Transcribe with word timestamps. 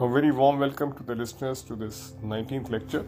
A 0.00 0.08
very 0.08 0.30
warm 0.32 0.58
welcome 0.58 0.92
to 0.94 1.02
the 1.02 1.14
listeners 1.14 1.62
to 1.62 1.76
this 1.76 2.14
19th 2.22 2.70
lecture. 2.70 3.04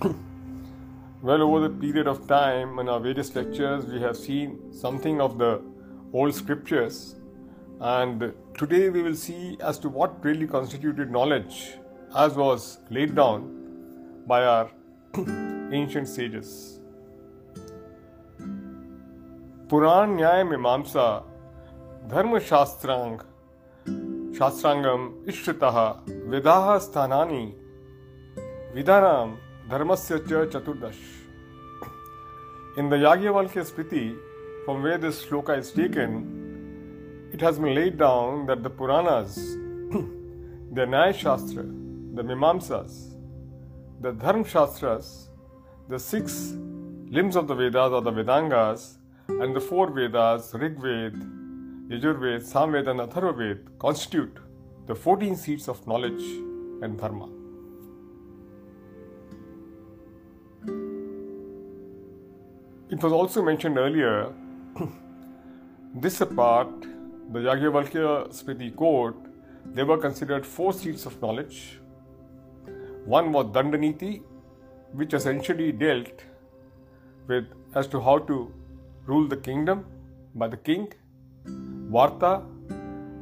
well, 1.21 1.41
over 1.41 1.61
the 1.67 1.69
period 1.69 2.07
of 2.07 2.27
time 2.27 2.79
in 2.79 2.89
our 2.89 2.99
various 2.99 3.35
lectures, 3.35 3.85
we 3.85 3.99
have 3.99 4.15
seen 4.15 4.71
something 4.71 5.19
of 5.19 5.37
the 5.37 5.61
old 6.13 6.33
scriptures, 6.33 7.15
and 7.79 8.33
today 8.57 8.89
we 8.89 9.01
will 9.01 9.15
see 9.15 9.57
as 9.61 9.79
to 9.79 9.89
what 9.89 10.23
really 10.23 10.47
constituted 10.47 11.11
knowledge 11.11 11.73
as 12.15 12.35
was 12.35 12.79
laid 12.89 13.15
down 13.15 13.47
by 14.27 14.43
our 14.45 14.69
ancient 15.71 16.07
sages. 16.07 16.79
पुराण 19.69 20.15
न्याय 20.15 20.43
मीमांसा 20.43 21.07
धर्म 22.11 22.37
शास्त्रांग 22.39 23.17
शास्त्रांगम 24.42 25.02
इष्टतः 25.28 25.76
विदाह 26.30 26.78
स्थानानी। 26.78 27.44
विदानाम 28.74 29.34
धर्मस्य 29.70 30.16
च 30.18 30.40
चतुर्दश। 30.52 30.96
In 32.78 32.88
the 32.90 32.98
Yajnavalkya 33.46 33.64
Smriti 33.64 34.00
from 34.64 34.80
where 34.82 34.98
this 35.00 35.20
shloka 35.20 35.54
is 35.54 35.70
taken 35.76 36.16
it 37.34 37.44
has 37.44 37.60
been 37.60 37.74
laid 37.74 37.96
down 37.98 38.46
that 38.46 38.58
the 38.58 38.72
Puranas 38.78 39.36
the 40.74 40.86
Nyaya 40.88 41.12
Shastra 41.12 41.62
the 42.16 42.24
Mimamsas 42.28 42.96
the 44.02 44.18
Dharma 44.22 44.42
Shastras 44.54 45.12
the 45.90 45.98
six 45.98 46.40
limbs 47.14 47.36
of 47.36 47.46
the 47.46 47.58
Vedas 47.60 47.92
or 47.92 48.04
the 48.10 48.16
Vedangas 48.16 48.90
and 49.30 49.56
the 49.56 49.60
four 49.60 49.90
Vedas 49.90 50.52
Rigveda 50.56 51.41
Yajurved, 51.88 52.42
Samved, 52.42 52.88
and 52.88 53.00
Atharvaved, 53.00 53.78
constitute 53.78 54.38
the 54.86 54.94
14 54.94 55.36
seats 55.36 55.68
of 55.68 55.86
knowledge 55.86 56.22
and 56.82 56.98
dharma. 56.98 57.28
It 62.90 63.02
was 63.02 63.12
also 63.12 63.42
mentioned 63.42 63.78
earlier, 63.78 64.32
this 65.94 66.20
apart, 66.20 66.82
the 67.32 67.38
Yagyavalkya 67.38 68.28
Smriti 68.28 68.74
quote, 68.76 69.16
they 69.74 69.82
were 69.82 69.98
considered 69.98 70.44
four 70.44 70.72
seats 70.72 71.06
of 71.06 71.20
knowledge. 71.22 71.80
One 73.04 73.32
was 73.32 73.46
Dandaniti, 73.46 74.22
which 74.92 75.14
essentially 75.14 75.72
dealt 75.72 76.24
with 77.26 77.46
as 77.74 77.86
to 77.88 78.00
how 78.00 78.18
to 78.18 78.52
rule 79.06 79.26
the 79.26 79.36
kingdom 79.36 79.86
by 80.34 80.48
the 80.48 80.56
king. 80.56 80.92
Varta, 81.92 82.42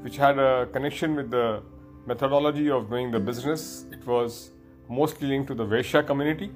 which 0.02 0.16
had 0.16 0.38
a 0.38 0.66
connection 0.72 1.16
with 1.16 1.30
the 1.30 1.62
methodology 2.06 2.70
of 2.70 2.88
doing 2.88 3.10
the 3.10 3.18
business, 3.18 3.84
it 3.90 4.06
was 4.06 4.52
mostly 4.88 5.28
linked 5.28 5.48
to 5.48 5.54
the 5.54 5.64
Vaishya 5.64 6.06
community. 6.06 6.50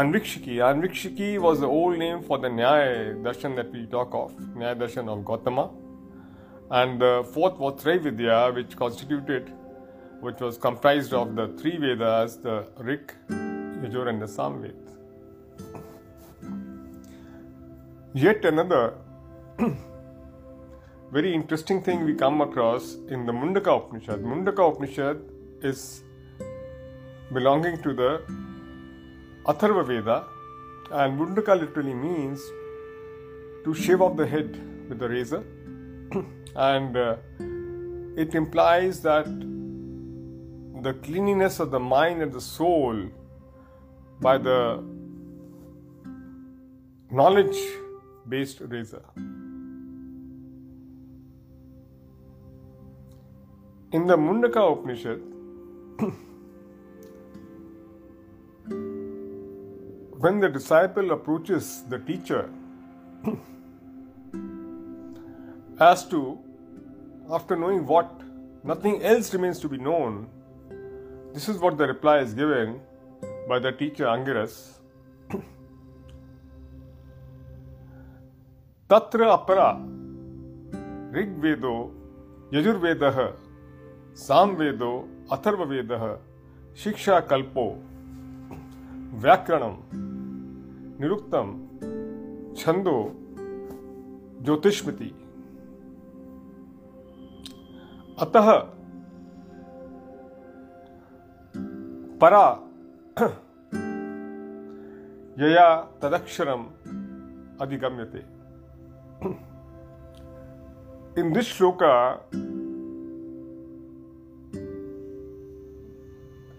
Anvikshiki. 0.00 0.54
Anvikshiki 0.70 1.38
was 1.38 1.60
the 1.60 1.66
old 1.66 1.98
name 1.98 2.22
for 2.22 2.38
the 2.38 2.48
Nyaya 2.48 3.14
Darshan 3.22 3.54
that 3.56 3.70
we 3.70 3.84
talk 3.84 4.14
of, 4.14 4.32
Nyaya 4.56 4.74
Darshan 4.74 5.06
of 5.06 5.22
Gautama. 5.22 5.70
And 6.70 6.98
the 6.98 7.28
fourth 7.34 7.58
was 7.58 7.82
Traividya, 7.82 8.54
which 8.54 8.74
constituted, 8.74 9.52
which 10.20 10.40
was 10.40 10.56
comprised 10.56 11.12
of 11.12 11.36
the 11.36 11.48
three 11.58 11.76
Vedas, 11.76 12.36
the 12.36 12.66
Rik, 12.78 13.14
Yajur, 13.28 14.08
and 14.08 14.22
the 14.22 14.26
Samved. 14.26 14.72
Yet 18.14 18.44
another 18.46 18.94
very 21.12 21.34
interesting 21.34 21.82
thing 21.82 22.04
we 22.04 22.14
come 22.14 22.40
across 22.40 22.94
in 23.08 23.26
the 23.26 23.32
Mundaka 23.32 23.76
Upanishad. 23.76 24.22
Mundaka 24.22 24.72
Upanishad 24.72 25.20
is 25.62 26.02
belonging 27.32 27.82
to 27.82 27.92
the 27.92 28.22
Atharva 29.44 29.86
Veda, 29.86 30.24
and 30.90 31.18
Mundaka 31.18 31.58
literally 31.58 31.94
means 31.94 32.40
to 33.64 33.74
shave 33.74 34.00
off 34.00 34.16
the 34.16 34.26
head 34.26 34.58
with 34.88 35.02
a 35.02 35.08
razor, 35.08 35.44
and 36.56 36.96
uh, 36.96 37.16
it 38.16 38.34
implies 38.34 39.00
that 39.02 39.26
the 40.82 40.94
cleanliness 41.02 41.60
of 41.60 41.70
the 41.70 41.78
mind 41.78 42.22
and 42.22 42.32
the 42.32 42.40
soul 42.40 42.96
by 44.20 44.38
the 44.38 44.82
knowledge 47.10 47.58
based 48.28 48.60
razor. 48.62 49.02
In 53.92 54.06
the 54.06 54.16
Mundaka 54.16 54.72
Upanishad, 54.72 55.20
when 60.18 60.40
the 60.40 60.48
disciple 60.48 61.10
approaches 61.10 61.82
the 61.90 61.98
teacher 61.98 62.48
as 65.78 66.08
to, 66.08 66.38
after 67.30 67.54
knowing 67.54 67.86
what, 67.86 68.22
nothing 68.64 69.02
else 69.02 69.34
remains 69.34 69.58
to 69.60 69.68
be 69.68 69.76
known, 69.76 70.26
this 71.34 71.50
is 71.50 71.58
what 71.58 71.76
the 71.76 71.86
reply 71.86 72.20
is 72.20 72.32
given 72.32 72.80
by 73.46 73.58
the 73.58 73.72
teacher 73.72 74.06
Angiras. 74.06 74.80
Tatra 78.88 79.38
apara 79.38 79.76
Rigvedo 81.12 81.90
Yajurvedaha 82.50 83.34
सामवेदो 84.16 85.08
अथर्ववेदः 85.32 86.18
शिक्षाकल्पो 86.76 87.64
व्याकरणं 89.18 89.76
निरुक्तं 91.00 91.46
छंदो 92.54 93.12
ज्योतिष्मति। 94.42 95.10
अतः 98.18 98.52
परा 102.20 102.46
यया 105.40 105.82
तदक्षरम् 106.02 106.64
अधिगम्यते। 107.62 108.32
in 111.22 111.32
this 111.32 111.48
shloka, 111.54 111.92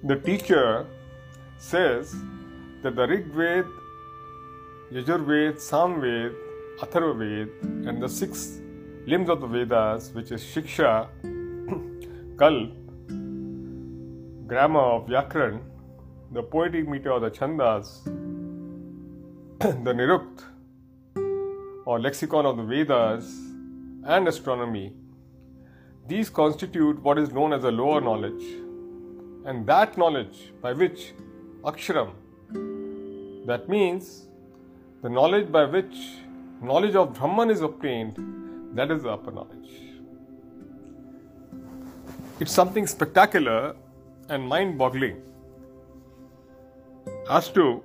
the 0.04 0.18
teacher 0.18 0.86
says 1.58 2.14
that 2.82 2.96
the 2.96 3.08
Rig 3.08 3.28
Ved, 3.28 3.66
Yajurved, 4.92 5.56
Samved, 5.56 6.36
Atharvaved, 6.82 7.88
and 7.88 8.04
the 8.04 8.10
six 8.10 8.60
limbs 9.08 9.30
of 9.30 9.40
the 9.40 9.48
Vedas, 9.48 10.12
which 10.14 10.32
is 10.32 10.44
Shiksha, 10.44 11.08
Kalp, 12.36 12.74
grammar 14.46 14.82
of 14.82 15.08
Vyakran, 15.08 15.62
the 16.34 16.44
poetic 16.44 16.86
meter 16.86 17.12
of 17.12 17.22
the 17.22 17.32
Chandas, 17.32 18.04
the 19.60 19.94
Nirukt, 19.94 20.44
or 21.86 21.98
lexicon 21.98 22.46
of 22.46 22.58
the 22.58 22.64
Vedas, 22.64 23.26
and 24.06 24.28
astronomy. 24.28 24.92
These 26.10 26.30
constitute 26.30 27.02
what 27.02 27.18
is 27.18 27.32
known 27.32 27.54
as 27.54 27.64
a 27.64 27.72
lower 27.72 28.02
knowledge, 28.02 28.44
and 29.46 29.66
that 29.68 29.98
knowledge 29.98 30.54
by 30.62 30.74
which 30.74 31.14
Aksharam, 31.64 32.12
that 33.46 33.68
means 33.68 34.28
the 35.02 35.10
knowledge 35.10 35.52
by 35.52 35.66
which 35.66 35.96
knowledge 36.62 36.96
of 36.96 37.14
Brahman 37.14 37.50
is 37.50 37.62
obtained, 37.62 38.16
that 38.76 38.90
is 38.90 39.04
the 39.04 39.10
upper 39.10 39.32
knowledge. 39.32 39.70
It's 42.40 42.52
something 42.52 42.88
spectacular 42.88 43.76
and 44.30 44.48
mind 44.48 44.78
boggling 44.78 45.22
as 47.30 47.50
to 47.50 47.84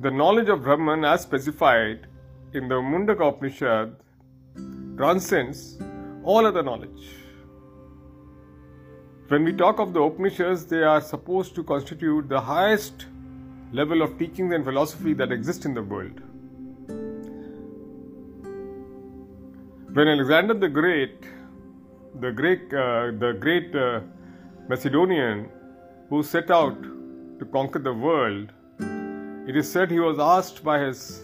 the 0.00 0.10
knowledge 0.10 0.48
of 0.48 0.62
Brahman 0.62 1.04
as 1.04 1.22
specified 1.22 2.06
in 2.52 2.68
the 2.68 2.74
Mundaka 2.74 3.28
Upanishad 3.28 3.96
transcends 4.96 5.78
all 6.22 6.44
other 6.46 6.62
knowledge. 6.62 7.08
When 9.28 9.42
we 9.42 9.52
talk 9.52 9.80
of 9.80 9.92
the 9.92 10.00
Upanishads, 10.00 10.66
they 10.66 10.84
are 10.84 11.00
supposed 11.00 11.56
to 11.56 11.64
constitute 11.64 12.28
the 12.28 12.40
highest 12.40 13.06
level 13.72 14.00
of 14.00 14.16
teachings 14.20 14.54
and 14.54 14.64
philosophy 14.64 15.14
that 15.14 15.32
exist 15.32 15.64
in 15.64 15.74
the 15.74 15.82
world. 15.82 16.20
When 19.92 20.06
Alexander 20.06 20.54
the 20.54 20.68
Great, 20.68 21.24
the 22.20 22.30
great, 22.30 22.72
uh, 22.72 23.10
the 23.18 23.36
great 23.40 23.74
uh, 23.74 24.00
Macedonian, 24.68 25.48
who 26.08 26.22
set 26.22 26.52
out 26.52 26.80
to 27.40 27.44
conquer 27.46 27.80
the 27.80 27.92
world, 27.92 28.52
it 29.48 29.56
is 29.56 29.68
said 29.68 29.90
he 29.90 29.98
was 29.98 30.20
asked 30.20 30.62
by 30.62 30.78
his 30.78 31.22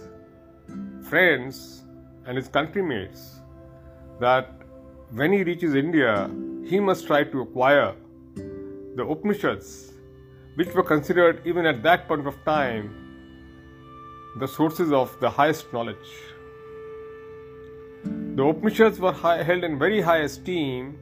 friends 1.08 1.84
and 2.26 2.36
his 2.36 2.48
countrymates 2.48 3.36
that 4.18 4.50
when 5.12 5.32
he 5.32 5.44
reaches 5.44 5.76
India, 5.76 6.28
he 6.64 6.80
must 6.80 7.06
try 7.06 7.24
to 7.24 7.40
acquire 7.40 7.94
the 8.34 9.04
Upanishads, 9.04 9.92
which 10.54 10.72
were 10.74 10.82
considered 10.82 11.42
even 11.44 11.66
at 11.66 11.82
that 11.82 12.08
point 12.08 12.26
of 12.26 12.36
time 12.44 12.94
the 14.38 14.46
sources 14.46 14.92
of 14.92 15.18
the 15.20 15.28
highest 15.28 15.72
knowledge. 15.72 16.10
The 18.04 18.42
Upanishads 18.42 18.98
were 18.98 19.12
high, 19.12 19.42
held 19.42 19.64
in 19.64 19.78
very 19.78 20.00
high 20.00 20.20
esteem, 20.20 20.98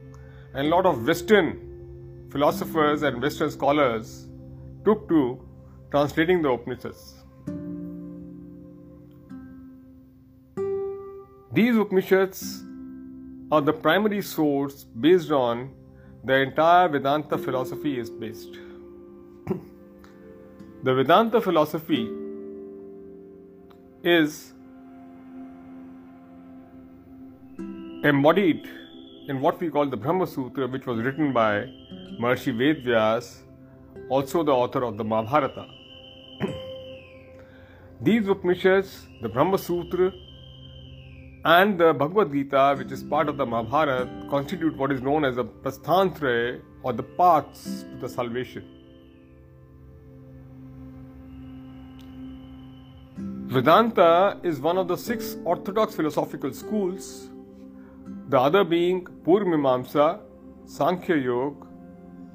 and 0.53 0.67
a 0.67 0.69
lot 0.69 0.85
of 0.85 1.05
Western 1.07 2.27
philosophers 2.29 3.03
and 3.03 3.21
Western 3.21 3.49
scholars 3.49 4.27
took 4.83 5.07
to 5.09 5.39
translating 5.91 6.41
the 6.41 6.49
Upanishads. 6.49 7.15
These 11.53 11.75
Upanishads 11.75 12.63
are 13.51 13.61
the 13.61 13.73
primary 13.73 14.21
source 14.21 14.85
based 15.05 15.31
on 15.31 15.73
the 16.23 16.35
entire 16.35 16.87
Vedanta 16.87 17.37
philosophy 17.37 17.99
is 17.99 18.09
based. 18.09 18.53
the 20.83 20.93
Vedanta 20.93 21.41
philosophy 21.41 22.09
is 24.03 24.53
embodied 28.03 28.69
in 29.27 29.41
what 29.41 29.59
we 29.59 29.69
call 29.69 29.85
the 29.85 29.97
Brahma 29.97 30.25
Sutra, 30.25 30.67
which 30.67 30.85
was 30.85 30.99
written 30.99 31.33
by 31.33 31.65
Maharishi 32.19 32.53
Vedvyas, 32.55 33.39
also 34.09 34.43
the 34.43 34.51
author 34.51 34.83
of 34.83 34.97
the 34.97 35.03
Mahabharata. 35.03 35.67
These 38.01 38.27
Upanishads, 38.27 39.05
the 39.21 39.29
Brahma 39.29 39.57
Sutra, 39.57 40.11
and 41.43 41.79
the 41.79 41.93
Bhagavad 41.93 42.31
Gita, 42.31 42.75
which 42.77 42.91
is 42.91 43.03
part 43.03 43.27
of 43.27 43.37
the 43.37 43.45
Mahabharata, 43.45 44.27
constitute 44.29 44.77
what 44.77 44.91
is 44.91 45.01
known 45.01 45.25
as 45.25 45.35
the 45.35 45.45
Prasthantraya 45.45 46.61
or 46.83 46.93
the 46.93 47.03
paths 47.03 47.83
to 47.83 47.97
the 47.99 48.09
salvation. 48.09 48.63
Vedanta 53.47 54.39
is 54.43 54.59
one 54.59 54.77
of 54.77 54.87
the 54.87 54.95
six 54.95 55.35
orthodox 55.43 55.95
philosophical 55.95 56.53
schools 56.53 57.29
the 58.29 58.39
other 58.39 58.63
being 58.63 59.03
Purvamimamsa, 59.25 60.21
Sankhya 60.65 61.17
Yoga, 61.17 61.67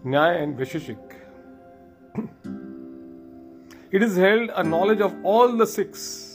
Nyaya, 0.05 0.43
and 0.43 0.58
Vaisheshik. 0.58 0.99
it 3.93 4.03
is 4.03 4.14
held 4.14 4.50
a 4.55 4.62
knowledge 4.62 5.00
of 5.00 5.14
all 5.25 5.56
the 5.56 5.67
six 5.67 6.25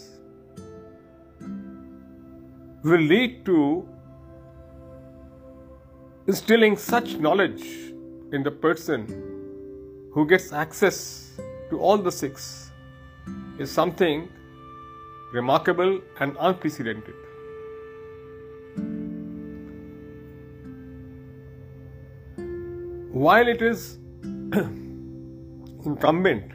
will 2.84 3.02
lead 3.02 3.46
to 3.46 3.88
instilling 6.28 6.76
such 6.76 7.18
knowledge 7.18 7.64
in 8.32 8.42
the 8.44 8.50
person 8.50 9.06
who 10.14 10.26
gets 10.28 10.52
access 10.52 11.40
to 11.70 11.80
all 11.80 11.98
the 11.98 12.12
six 12.12 12.72
is 13.60 13.72
something 13.72 14.28
remarkable 15.32 16.02
and 16.20 16.36
unprecedented. 16.40 17.14
While 23.12 23.48
it 23.48 23.62
is 23.62 24.00
incumbent 25.86 26.52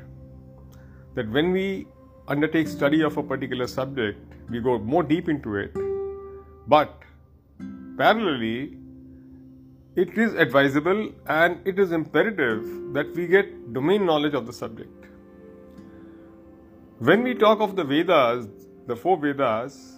that 1.14 1.30
when 1.30 1.52
we 1.52 1.86
undertake 2.26 2.66
study 2.66 3.02
of 3.02 3.16
a 3.16 3.22
particular 3.22 3.66
subject, 3.68 4.18
we 4.50 4.60
go 4.60 4.78
more 4.78 5.02
deep 5.02 5.28
into 5.28 5.56
it, 5.56 5.76
but 6.66 7.02
parallelly, 7.96 8.78
it 9.94 10.18
is 10.18 10.34
advisable 10.34 11.10
and 11.26 11.66
it 11.66 11.78
is 11.78 11.92
imperative 11.92 12.64
that 12.92 13.14
we 13.14 13.26
get 13.26 13.72
domain 13.72 14.04
knowledge 14.04 14.34
of 14.34 14.46
the 14.46 14.52
subject. 14.52 15.06
When 16.98 17.22
we 17.22 17.34
talk 17.34 17.60
of 17.60 17.76
the 17.76 17.84
Vedas, 17.84 18.48
the 18.86 18.96
four 18.96 19.16
Vedas, 19.18 19.96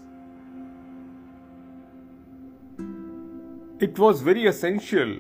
it 3.81 3.99
was 3.99 4.21
very 4.23 4.47
essential 4.47 5.19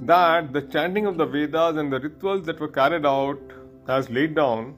that 0.00 0.52
the 0.52 0.62
chanting 0.62 1.06
of 1.06 1.16
the 1.16 1.26
Vedas 1.26 1.76
and 1.76 1.92
the 1.92 2.00
rituals 2.00 2.46
that 2.46 2.60
were 2.60 2.68
carried 2.68 3.06
out 3.06 3.40
as 3.88 4.08
laid 4.10 4.34
down 4.34 4.76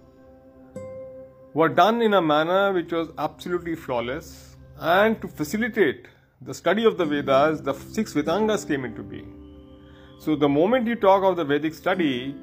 were 1.54 1.68
done 1.68 2.02
in 2.02 2.14
a 2.14 2.22
manner 2.22 2.72
which 2.72 2.92
was 2.92 3.08
absolutely 3.18 3.74
flawless 3.74 4.55
and 4.80 5.20
to 5.20 5.28
facilitate 5.28 6.06
the 6.42 6.52
study 6.52 6.84
of 6.84 6.98
the 6.98 7.04
Vedas, 7.04 7.60
the 7.62 7.72
six 7.72 8.12
Vedangas 8.12 8.64
came 8.64 8.84
into 8.84 9.02
being. 9.02 9.32
So, 10.18 10.36
the 10.36 10.48
moment 10.48 10.86
you 10.86 10.96
talk 10.96 11.24
of 11.24 11.36
the 11.36 11.44
Vedic 11.44 11.74
study, 11.74 12.34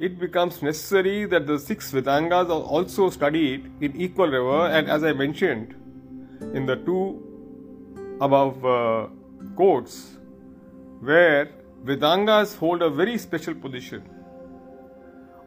it 0.00 0.18
becomes 0.18 0.62
necessary 0.62 1.26
that 1.26 1.46
the 1.46 1.58
six 1.58 1.90
Vedangas 1.90 2.48
are 2.50 2.62
also 2.76 3.10
studied 3.10 3.70
in 3.80 4.00
equal 4.00 4.26
rigor, 4.26 4.66
and 4.66 4.88
as 4.88 5.04
I 5.04 5.12
mentioned 5.12 5.74
in 6.54 6.66
the 6.66 6.76
two 6.76 8.16
above 8.20 8.64
uh, 8.64 9.06
quotes, 9.56 10.18
where 11.00 11.50
Vedangas 11.82 12.54
hold 12.54 12.82
a 12.82 12.90
very 12.90 13.18
special 13.18 13.54
position. 13.54 14.08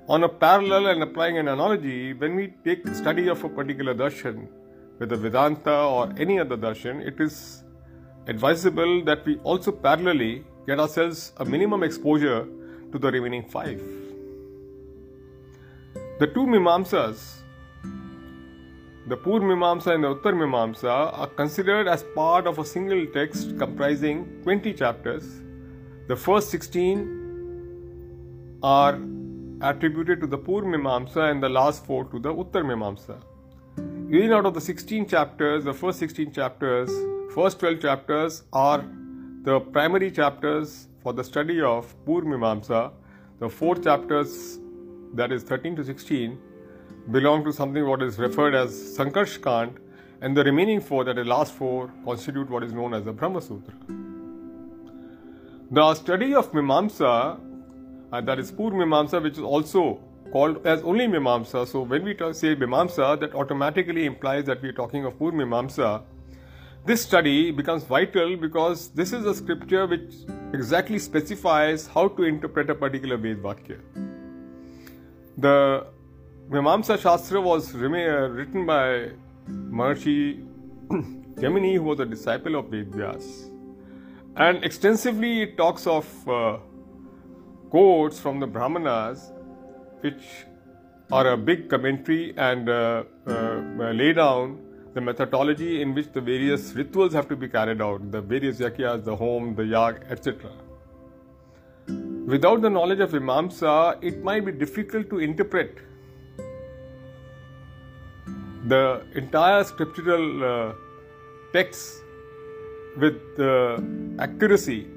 On 0.07 0.23
a 0.23 0.29
parallel 0.29 0.87
and 0.87 1.03
applying 1.03 1.37
an 1.37 1.47
analogy, 1.47 2.13
when 2.13 2.35
we 2.35 2.53
take 2.63 2.87
study 2.89 3.27
of 3.27 3.43
a 3.43 3.49
particular 3.49 3.95
darshan, 3.95 4.47
whether 4.97 5.15
Vedanta 5.15 5.75
or 5.75 6.13
any 6.17 6.39
other 6.39 6.57
darshan, 6.57 7.05
it 7.05 7.19
is 7.19 7.63
advisable 8.27 9.03
that 9.05 9.25
we 9.25 9.37
also 9.37 9.71
parallelly 9.71 10.43
get 10.65 10.79
ourselves 10.79 11.33
a 11.37 11.45
minimum 11.45 11.83
exposure 11.83 12.47
to 12.91 12.99
the 12.99 13.11
remaining 13.11 13.47
five. 13.47 13.81
The 16.19 16.27
two 16.27 16.45
Mimamsas, 16.45 17.41
the 19.07 19.17
Pur 19.17 19.39
Mimamsa 19.39 19.93
and 19.93 20.03
the 20.03 20.15
Uttar 20.15 20.33
Mimamsa, 20.33 21.19
are 21.19 21.27
considered 21.27 21.87
as 21.87 22.03
part 22.15 22.47
of 22.47 22.57
a 22.57 22.65
single 22.65 23.05
text 23.07 23.57
comprising 23.59 24.41
20 24.43 24.73
chapters 24.73 25.41
the 26.07 26.15
first 26.15 26.51
16 26.51 28.59
are 28.61 28.99
attributed 29.61 30.21
to 30.21 30.27
the 30.27 30.37
Pur 30.37 30.61
Mimamsa 30.61 31.31
and 31.31 31.41
the 31.41 31.49
last 31.49 31.83
four 31.83 32.05
to 32.05 32.19
the 32.19 32.31
Uttar 32.31 32.63
Mimamsa. 32.63 33.19
Even 34.11 34.33
out 34.33 34.45
of 34.45 34.53
the 34.53 34.61
16 34.61 35.07
chapters, 35.07 35.63
the 35.63 35.73
first 35.73 35.97
16 35.97 36.31
chapters, 36.31 36.91
first 37.33 37.59
12 37.59 37.81
chapters 37.81 38.43
are 38.53 38.85
the 39.41 39.59
primary 39.59 40.11
chapters 40.11 40.89
for 41.01 41.11
the 41.11 41.23
study 41.23 41.59
of 41.59 41.95
Pur 42.05 42.21
Mimamsa. 42.21 42.91
The 43.39 43.49
four 43.49 43.75
chapters, 43.75 44.59
that 45.15 45.31
is 45.31 45.41
13 45.41 45.75
to 45.77 45.83
16, 45.83 46.37
belong 47.09 47.43
to 47.45 47.51
something 47.51 47.83
what 47.83 48.03
is 48.03 48.19
referred 48.19 48.53
as 48.53 48.75
Sankarsh 48.95 49.41
Kand, 49.41 49.79
and 50.21 50.37
the 50.37 50.43
remaining 50.43 50.81
four, 50.81 51.03
that 51.03 51.17
is 51.17 51.25
last 51.25 51.53
four, 51.53 51.91
constitute 52.05 52.47
what 52.47 52.63
is 52.63 52.73
known 52.73 52.93
as 52.93 53.05
the 53.05 53.11
Brahma 53.11 53.41
Sutra. 53.41 53.73
The 55.71 55.95
study 55.95 56.35
of 56.35 56.51
Mimamsa, 56.51 57.39
uh, 58.11 58.21
that 58.21 58.37
is 58.37 58.51
Pur 58.51 58.69
Mimamsa, 58.69 59.23
which 59.23 59.33
is 59.33 59.39
also 59.39 59.99
called 60.35 60.67
as 60.67 60.81
only 60.83 61.07
Mimamsa. 61.07 61.65
So 61.65 61.81
when 61.81 62.03
we 62.03 62.13
talk, 62.13 62.35
say 62.35 62.55
Mimamsa, 62.61 63.17
that 63.21 63.33
automatically 63.33 64.05
implies 64.05 64.43
that 64.47 64.61
we 64.61 64.67
are 64.67 64.77
talking 64.79 65.05
of 65.05 65.17
Pur 65.17 65.31
Mimamsa. 65.41 65.91
This 66.85 67.03
study 67.03 67.51
becomes 67.51 67.85
vital 67.91 68.35
because 68.35 68.89
this 68.89 69.13
is 69.13 69.25
a 69.25 69.33
scripture 69.33 69.87
which 69.87 70.15
exactly 70.53 70.99
specifies 70.99 71.87
how 71.87 72.09
to 72.17 72.23
interpret 72.23 72.69
a 72.69 72.75
particular 72.75 73.15
Ved 73.15 73.41
Vakya. 73.41 73.79
The 75.37 75.87
Mimamsa 76.49 76.99
Shastra 76.99 77.39
was 77.39 77.71
written 77.73 78.65
by 78.65 79.11
Maharishi 79.49 80.45
Jaimini, 80.89 81.73
who 81.83 81.83
was 81.83 82.01
a 82.01 82.05
disciple 82.05 82.57
of 82.57 82.67
Ved 82.75 82.91
Vyas. 82.91 83.49
And 84.35 84.65
extensively 84.65 85.43
it 85.43 85.55
talks 85.55 85.87
of 85.87 86.05
uh, 86.27 86.57
quotes 87.69 88.19
from 88.19 88.41
the 88.41 88.47
Brahmanas, 88.47 89.31
which 90.05 90.27
are 91.11 91.27
a 91.31 91.37
big 91.37 91.69
commentary 91.69 92.33
and 92.37 92.69
uh, 92.69 93.03
uh, 93.27 93.91
lay 94.01 94.11
down 94.13 94.59
the 94.95 95.01
methodology 95.01 95.81
in 95.81 95.93
which 95.93 96.11
the 96.13 96.21
various 96.21 96.73
rituals 96.73 97.13
have 97.13 97.27
to 97.27 97.35
be 97.35 97.47
carried 97.47 97.81
out, 97.81 98.11
the 98.11 98.21
various 98.21 98.59
yakyas, 98.59 99.03
the 99.03 99.15
home, 99.15 99.53
the 99.55 99.63
yag, 99.63 99.99
etc. 100.09 100.51
Without 102.33 102.61
the 102.61 102.69
knowledge 102.69 103.01
of 103.01 103.11
Mimamsa, 103.11 104.03
it 104.03 104.23
might 104.23 104.45
be 104.45 104.51
difficult 104.51 105.09
to 105.09 105.19
interpret 105.19 105.77
the 108.67 109.03
entire 109.13 109.63
scriptural 109.63 110.43
uh, 110.43 110.73
texts 111.53 112.01
with 112.97 113.21
uh, 113.39 113.77
accuracy 114.17 114.87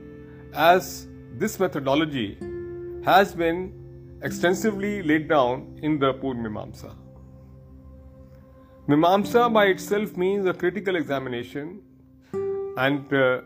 as 0.54 1.06
this 1.36 1.58
methodology 1.60 2.38
has 3.04 3.34
been 3.34 3.60
extensively 4.22 5.02
laid 5.02 5.28
down 5.28 5.78
in 5.82 5.98
the 5.98 6.12
Pur 6.14 6.34
Mimamsa. 6.34 6.94
Mimamsa 8.88 9.52
by 9.52 9.66
itself 9.66 10.16
means 10.16 10.46
a 10.46 10.54
critical 10.54 10.96
examination, 10.96 11.80
and 12.76 13.12
uh, 13.12 13.42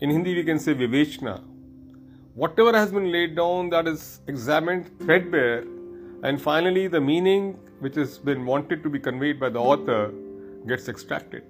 in 0.00 0.10
Hindi 0.10 0.34
we 0.34 0.44
can 0.44 0.58
say 0.58 0.74
Vivechna. 0.74 1.42
whatever 2.34 2.72
has 2.76 2.92
been 2.92 3.10
laid 3.12 3.36
down 3.36 3.68
that 3.70 3.86
is 3.86 4.20
examined 4.26 4.90
threadbare, 5.00 5.64
and 6.22 6.40
finally 6.40 6.86
the 6.86 7.00
meaning 7.00 7.58
which 7.80 7.96
has 7.96 8.18
been 8.18 8.46
wanted 8.46 8.82
to 8.82 8.88
be 8.88 8.98
conveyed 8.98 9.38
by 9.38 9.48
the 9.48 9.58
author 9.58 10.12
gets 10.66 10.88
extracted. 10.88 11.42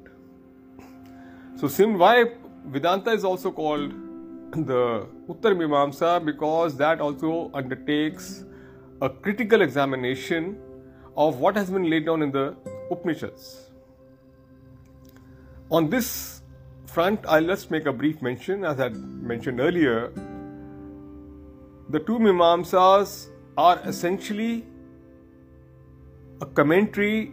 So, 1.56 1.68
sim 1.68 1.98
why 1.98 2.32
Vedanta 2.66 3.10
is 3.10 3.24
also 3.24 3.50
called 3.50 3.92
the 4.52 5.06
Uttar 5.28 5.54
Mimamsa 5.54 6.24
because 6.24 6.76
that 6.76 7.00
also 7.00 7.50
undertakes 7.54 8.44
a 9.02 9.08
critical 9.08 9.62
examination 9.62 10.58
of 11.16 11.38
what 11.38 11.56
has 11.56 11.70
been 11.70 11.88
laid 11.88 12.06
down 12.06 12.22
in 12.22 12.30
the 12.30 12.54
Upanishads. 12.90 13.70
On 15.70 15.88
this 15.88 16.42
front, 16.86 17.24
I'll 17.26 17.46
just 17.46 17.70
make 17.70 17.86
a 17.86 17.92
brief 17.92 18.20
mention, 18.20 18.64
as 18.64 18.80
I 18.80 18.88
mentioned 18.90 19.60
earlier. 19.60 20.12
The 21.88 22.00
two 22.00 22.18
Mimamsas 22.18 23.28
are 23.56 23.80
essentially 23.84 24.66
a 26.40 26.46
commentary, 26.46 27.32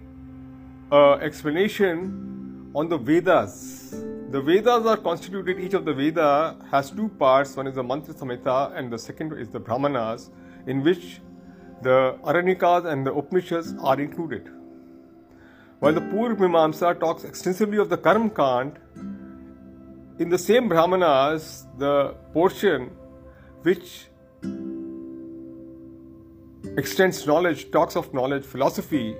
uh, 0.92 1.14
explanation 1.14 2.72
on 2.74 2.88
the 2.88 2.98
Vedas. 2.98 3.92
The 4.30 4.42
Vedas 4.42 4.86
are 4.86 4.98
constituted, 4.98 5.60
each 5.60 5.74
of 5.74 5.86
the 5.86 5.94
Veda 5.94 6.58
has 6.70 6.92
two 6.92 7.10
parts 7.10 7.56
one 7.56 7.68
is 7.68 7.76
the 7.76 7.84
Mantra 7.84 8.14
Samhita, 8.14 8.76
and 8.78 8.92
the 8.92 8.98
second 8.98 9.34
is 9.34 9.50
the 9.50 9.60
Brahmanas, 9.60 10.30
in 10.66 10.84
which 10.84 11.22
the 11.82 12.18
Aranyakas 12.24 12.86
and 12.86 13.06
the 13.06 13.14
Upanishads 13.14 13.74
are 13.82 14.00
included. 14.00 14.50
While 15.80 15.94
the 15.94 16.02
Purv 16.02 16.38
Mimamsa 16.38 17.00
talks 17.00 17.24
extensively 17.24 17.78
of 17.78 17.90
the 17.90 17.98
Karm 17.98 18.36
Kand, 18.36 18.80
in 20.20 20.30
the 20.30 20.38
same 20.38 20.68
Brahmanas, 20.68 21.68
the 21.78 22.16
portion 22.34 22.90
which 23.62 24.08
extends 26.78 27.28
knowledge, 27.28 27.70
talks 27.72 27.96
of 27.96 28.12
knowledge, 28.14 28.44
philosophy, 28.44 29.16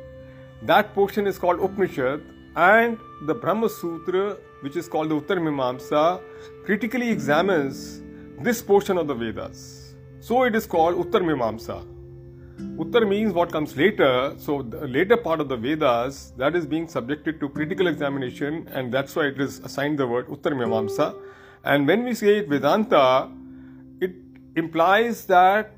that 0.64 0.96
portion 0.96 1.28
is 1.28 1.38
called 1.38 1.60
Upanishad, 1.60 2.24
and 2.56 2.98
the 3.28 3.36
Brahma 3.36 3.70
Sutra, 3.70 4.38
which 4.62 4.76
is 4.76 4.88
called 4.88 5.10
the 5.10 5.16
Uttar 5.22 5.38
Mimamsa, 5.38 6.20
critically 6.66 7.12
examines 7.12 8.02
this 8.42 8.64
portion 8.64 8.98
of 8.98 9.08
the 9.08 9.14
Vedas. 9.14 9.94
So 10.20 10.44
it 10.44 10.56
is 10.56 10.66
called 10.66 10.96
Uttar 10.96 11.22
Mimamsa. 11.22 11.97
Uttar 12.58 13.08
means 13.08 13.34
what 13.34 13.52
comes 13.52 13.78
later, 13.78 14.34
so 14.38 14.64
the 14.64 14.88
later 14.88 15.16
part 15.16 15.40
of 15.40 15.48
the 15.48 15.56
Vedas 15.56 16.34
that 16.38 16.56
is 16.56 16.66
being 16.66 16.88
subjected 16.88 17.40
to 17.40 17.50
critical 17.50 17.86
examination, 17.86 18.68
and 18.72 18.92
that's 18.92 19.16
why 19.16 19.26
it 19.26 19.40
is 19.40 19.60
assigned 19.60 20.00
the 20.00 20.08
word 20.08 20.28
Uttar 20.28 20.54
Mimamsa. 20.54 21.16
And 21.64 21.86
when 21.86 22.04
we 22.04 22.16
say 22.16 22.38
it 22.38 22.50
Vedanta, 22.50 23.30
it 24.02 24.14
implies 24.56 25.26
that 25.26 25.72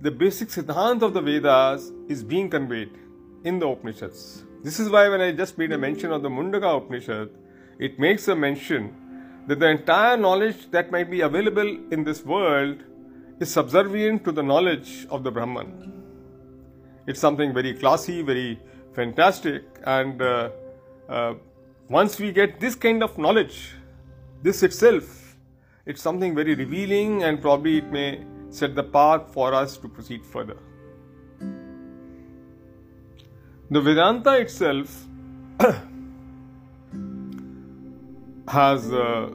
the 0.00 0.10
basic 0.10 0.48
siddhant 0.48 1.02
of 1.02 1.12
the 1.12 1.20
Vedas 1.20 1.92
is 2.08 2.22
being 2.22 2.48
conveyed 2.48 2.90
in 3.44 3.58
the 3.58 3.68
Upanishads. 3.68 4.44
This 4.62 4.80
is 4.80 4.88
why 4.88 5.08
when 5.10 5.20
I 5.20 5.32
just 5.32 5.58
made 5.58 5.72
a 5.72 5.78
mention 5.78 6.10
of 6.10 6.22
the 6.22 6.30
Mundaka 6.30 6.78
Upanishad, 6.78 7.30
it 7.78 7.98
makes 7.98 8.28
a 8.28 8.34
mention 8.34 8.94
that 9.46 9.60
the 9.60 9.68
entire 9.68 10.16
knowledge 10.16 10.70
that 10.70 10.90
might 10.90 11.10
be 11.10 11.20
available 11.20 11.68
in 11.90 12.02
this 12.02 12.24
world 12.24 12.78
is 13.40 13.50
subservient 13.50 14.24
to 14.24 14.32
the 14.32 14.42
knowledge 14.42 15.06
of 15.10 15.22
the 15.22 15.30
Brahman. 15.30 16.03
It's 17.06 17.20
something 17.20 17.52
very 17.52 17.74
classy, 17.74 18.22
very 18.22 18.58
fantastic, 18.94 19.64
and 19.84 20.22
uh, 20.22 20.50
uh, 21.08 21.34
once 21.88 22.18
we 22.18 22.32
get 22.32 22.58
this 22.60 22.74
kind 22.74 23.02
of 23.02 23.18
knowledge, 23.18 23.72
this 24.42 24.62
itself, 24.62 25.36
it's 25.84 26.00
something 26.00 26.34
very 26.34 26.54
revealing, 26.54 27.22
and 27.24 27.42
probably 27.42 27.78
it 27.78 27.92
may 27.92 28.24
set 28.48 28.74
the 28.74 28.82
path 28.82 29.32
for 29.32 29.52
us 29.52 29.76
to 29.76 29.88
proceed 29.88 30.24
further. 30.24 30.56
The 33.70 33.80
Vedanta 33.82 34.38
itself 34.38 35.04
has 38.48 38.90
uh, 38.92 39.30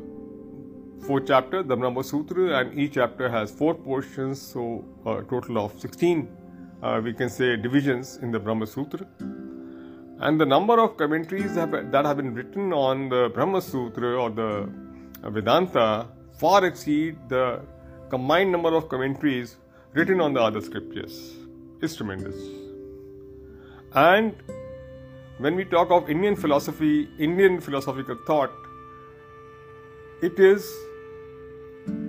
four 1.06 1.22
chapters, 1.22 1.68
the 1.68 1.76
Brahma 1.76 2.04
Sutra, 2.04 2.60
and 2.60 2.80
each 2.80 2.94
chapter 2.94 3.30
has 3.30 3.52
four 3.52 3.76
portions, 3.76 4.42
so 4.42 4.84
a 5.06 5.22
total 5.22 5.60
of 5.60 5.80
16 5.80 6.28
uh, 6.82 7.02
we 7.04 7.14
can 7.14 7.30
say 7.30 7.56
divisions 7.56 8.18
in 8.22 8.32
the 8.32 8.40
Brahma 8.40 8.68
Sutra. 8.68 9.06
And 10.22 10.40
the 10.40 10.46
number 10.46 10.80
of 10.80 10.98
commentaries 10.98 11.56
have, 11.56 11.72
that 11.92 12.06
have 12.06 12.18
been 12.18 12.34
written 12.34 12.74
on 12.74 13.10
the 13.10 13.30
Brahma 13.34 13.62
Sutra 13.62 14.22
or 14.22 14.30
the 14.30 14.70
uh, 15.24 15.30
Vedanta 15.30 16.08
far 16.38 16.66
exceed 16.66 17.18
the 17.28 17.62
combined 18.10 18.52
number 18.52 18.76
of 18.76 18.90
commentaries 18.90 19.58
written 19.94 20.22
on 20.22 20.34
the 20.34 20.42
other 20.42 20.62
scriptures. 20.62 21.34
It's 21.82 21.96
tremendous. 21.96 22.36
And 23.94 24.36
when 25.40 25.56
we 25.56 25.66
talk 25.66 25.90
of 25.92 26.10
Indian 26.10 26.36
philosophy, 26.36 27.10
Indian 27.18 27.60
philosophical 27.62 28.18
thought, 28.28 28.52
it 30.22 30.38
is 30.38 30.70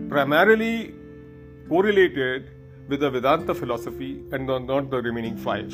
primarily 0.09 0.95
correlated 1.69 2.51
with 2.91 3.01
the 3.01 3.09
Vedanta 3.09 3.55
philosophy 3.55 4.21
and 4.33 4.47
not 4.47 4.91
the 4.91 5.01
remaining 5.01 5.37
five. 5.37 5.73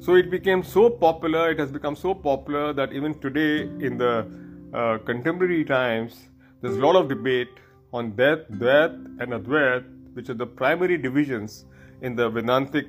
So 0.00 0.16
it 0.16 0.28
became 0.28 0.62
so 0.64 0.90
popular, 0.90 1.52
it 1.52 1.58
has 1.60 1.70
become 1.70 1.94
so 1.94 2.14
popular 2.14 2.72
that 2.72 2.92
even 2.92 3.18
today 3.20 3.62
in 3.86 3.96
the 3.96 4.26
uh, 4.74 4.98
contemporary 4.98 5.64
times, 5.64 6.28
there's 6.60 6.76
a 6.76 6.80
lot 6.80 6.96
of 6.96 7.08
debate 7.08 7.48
on 7.92 8.12
Dvaita, 8.12 8.50
Dvaita 8.50 9.22
and 9.22 9.32
Advaita, 9.38 9.84
which 10.14 10.28
are 10.28 10.34
the 10.34 10.46
primary 10.46 10.98
divisions 10.98 11.64
in 12.02 12.16
the 12.16 12.28
Vedantic 12.28 12.88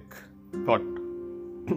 thought. 0.65 0.81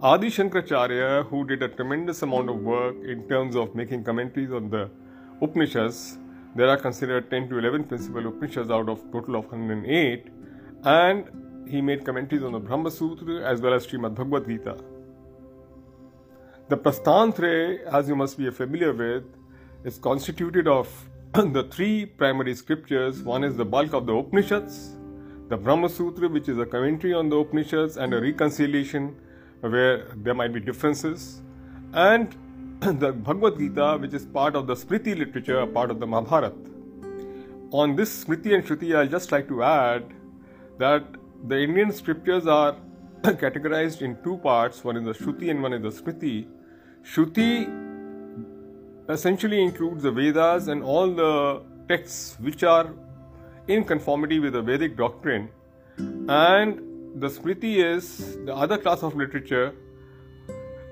Adi 0.00 0.28
Shankaracharya, 0.28 1.28
who 1.28 1.46
did 1.46 1.62
a 1.62 1.68
tremendous 1.68 2.22
amount 2.22 2.48
of 2.48 2.56
work 2.60 2.96
in 3.04 3.28
terms 3.28 3.56
of 3.56 3.74
making 3.74 4.04
commentaries 4.04 4.52
on 4.52 4.70
the 4.70 4.88
Upanishads, 5.42 6.16
there 6.56 6.68
are 6.70 6.78
considered 6.78 7.30
10 7.30 7.50
to 7.50 7.58
11 7.58 7.84
principal 7.84 8.26
Upanishads 8.26 8.70
out 8.70 8.88
of 8.88 9.00
total 9.12 9.36
of 9.36 9.44
108 9.52 10.28
and 10.84 11.68
he 11.68 11.82
made 11.82 12.04
commentaries 12.04 12.42
on 12.42 12.52
the 12.52 12.58
Brahma 12.58 12.90
Sutra 12.90 13.42
as 13.42 13.60
well 13.60 13.74
as 13.74 13.86
Srimad 13.86 14.14
Bhagavad 14.14 14.46
Gita. 14.46 14.76
The 16.68 16.76
Prasthantraya, 16.76 17.84
as 17.92 18.08
you 18.08 18.16
must 18.16 18.38
be 18.38 18.50
familiar 18.50 18.92
with, 18.92 19.24
is 19.84 19.98
constituted 19.98 20.66
of 20.66 20.88
the 21.32 21.68
three 21.70 22.06
primary 22.06 22.54
scriptures. 22.54 23.22
One 23.22 23.44
is 23.44 23.56
the 23.56 23.64
bulk 23.64 23.92
of 23.92 24.06
the 24.06 24.14
Upanishads, 24.14 24.96
the 25.48 25.56
Brahma 25.56 25.88
Sutra, 25.88 26.28
which 26.28 26.48
is 26.48 26.58
a 26.58 26.66
commentary 26.66 27.12
on 27.12 27.28
the 27.28 27.36
Upanishads 27.36 27.98
and 27.98 28.14
a 28.14 28.20
reconciliation 28.20 29.14
where 29.60 30.08
there 30.16 30.34
might 30.34 30.52
be 30.52 30.60
differences, 30.60 31.42
and 31.92 32.34
the 32.80 33.12
Bhagavad 33.12 33.58
Gita, 33.58 33.96
which 33.98 34.12
is 34.12 34.26
part 34.26 34.54
of 34.54 34.66
the 34.66 34.74
Smriti 34.74 35.16
literature, 35.16 35.66
part 35.66 35.90
of 35.90 35.98
the 35.98 36.06
Mahabharata. 36.06 36.52
On 37.70 37.96
this 37.96 38.24
Smriti 38.24 38.54
and 38.54 38.64
Shruti, 38.64 38.94
I'll 38.94 39.08
just 39.08 39.32
like 39.32 39.48
to 39.48 39.62
add 39.62 40.12
that 40.78 41.04
the 41.46 41.58
Indian 41.58 41.90
scriptures 41.90 42.46
are 42.46 42.76
categorized 43.22 44.02
in 44.02 44.18
two 44.22 44.36
parts 44.38 44.84
one 44.84 44.96
is 44.98 45.04
the 45.04 45.14
Shruti 45.14 45.50
and 45.50 45.62
one 45.62 45.72
is 45.72 45.82
the 45.82 46.02
Smriti. 46.02 46.46
Shruti 47.02 47.66
essentially 49.08 49.62
includes 49.62 50.02
the 50.02 50.12
Vedas 50.12 50.68
and 50.68 50.82
all 50.82 51.10
the 51.14 51.62
texts 51.88 52.36
which 52.40 52.62
are 52.62 52.92
in 53.68 53.84
conformity 53.84 54.38
with 54.38 54.52
the 54.52 54.62
Vedic 54.62 54.96
doctrine, 54.98 55.48
and 55.96 56.82
the 57.22 57.28
Smriti 57.28 57.82
is 57.82 58.36
the 58.44 58.54
other 58.54 58.76
class 58.76 59.02
of 59.02 59.16
literature 59.16 59.74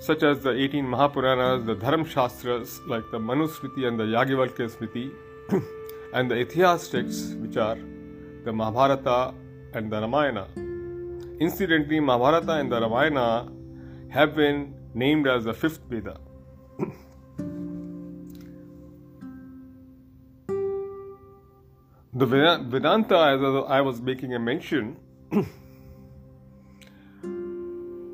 such 0.04 0.22
as 0.22 0.40
the 0.40 0.50
18 0.50 0.84
Mahapuranas, 0.84 1.64
the 1.64 1.74
Dharma 1.74 2.06
Shastras 2.06 2.80
like 2.86 3.10
the 3.10 3.18
Manusmriti 3.18 3.86
and 3.88 3.98
the 3.98 4.04
Yagyavalkya 4.04 4.68
Smriti, 4.76 5.10
and 6.12 6.30
the 6.30 6.34
Itihas 6.34 6.90
texts 6.90 7.32
which 7.36 7.56
are 7.56 7.78
the 8.44 8.52
Mahabharata 8.52 9.32
and 9.72 9.90
the 9.90 9.98
Ramayana. 10.02 10.46
Incidentally, 11.40 12.00
Mahabharata 12.00 12.52
and 12.52 12.70
the 12.70 12.82
Ramayana 12.82 13.50
have 14.10 14.36
been 14.36 14.74
named 14.92 15.26
as 15.26 15.44
the 15.44 15.54
fifth 15.54 15.80
Veda. 15.88 16.18
the 22.12 22.26
Vedanta, 22.26 23.18
as 23.32 23.40
I 23.68 23.80
was 23.80 24.02
making 24.02 24.34
a 24.34 24.38
mention, 24.38 24.98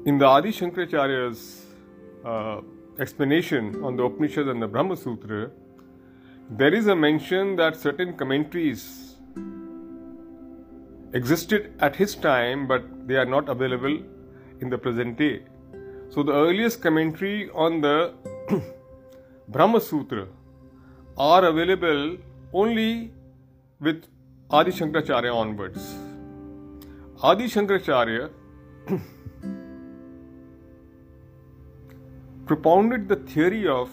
in 0.06 0.18
the 0.18 0.24
Adi 0.24 0.52
Shankaracharya's 0.52 1.59
uh, 2.24 2.60
explanation 2.98 3.82
on 3.82 3.96
the 3.96 4.04
Upanishads 4.04 4.48
and 4.48 4.62
the 4.62 4.68
Brahma 4.68 4.96
Sutra, 4.96 5.50
there 6.50 6.74
is 6.74 6.86
a 6.86 6.96
mention 6.96 7.56
that 7.56 7.76
certain 7.76 8.16
commentaries 8.16 9.16
existed 11.12 11.72
at 11.80 11.96
his 11.96 12.14
time, 12.14 12.66
but 12.66 12.82
they 13.06 13.16
are 13.16 13.24
not 13.24 13.48
available 13.48 14.02
in 14.60 14.70
the 14.70 14.78
present 14.78 15.16
day. 15.18 15.42
So, 16.08 16.22
the 16.22 16.32
earliest 16.32 16.82
commentary 16.82 17.50
on 17.50 17.80
the 17.80 18.14
Brahma 19.48 19.80
Sutra 19.80 20.26
are 21.16 21.44
available 21.44 22.16
only 22.52 23.12
with 23.80 24.04
Adi 24.50 24.72
Shankaracharya 24.72 25.34
onwards. 25.34 25.94
Adi 27.22 27.44
Shankaracharya 27.44 28.30
propounded 32.50 33.08
the 33.08 33.14
theory 33.32 33.68
of 33.68 33.88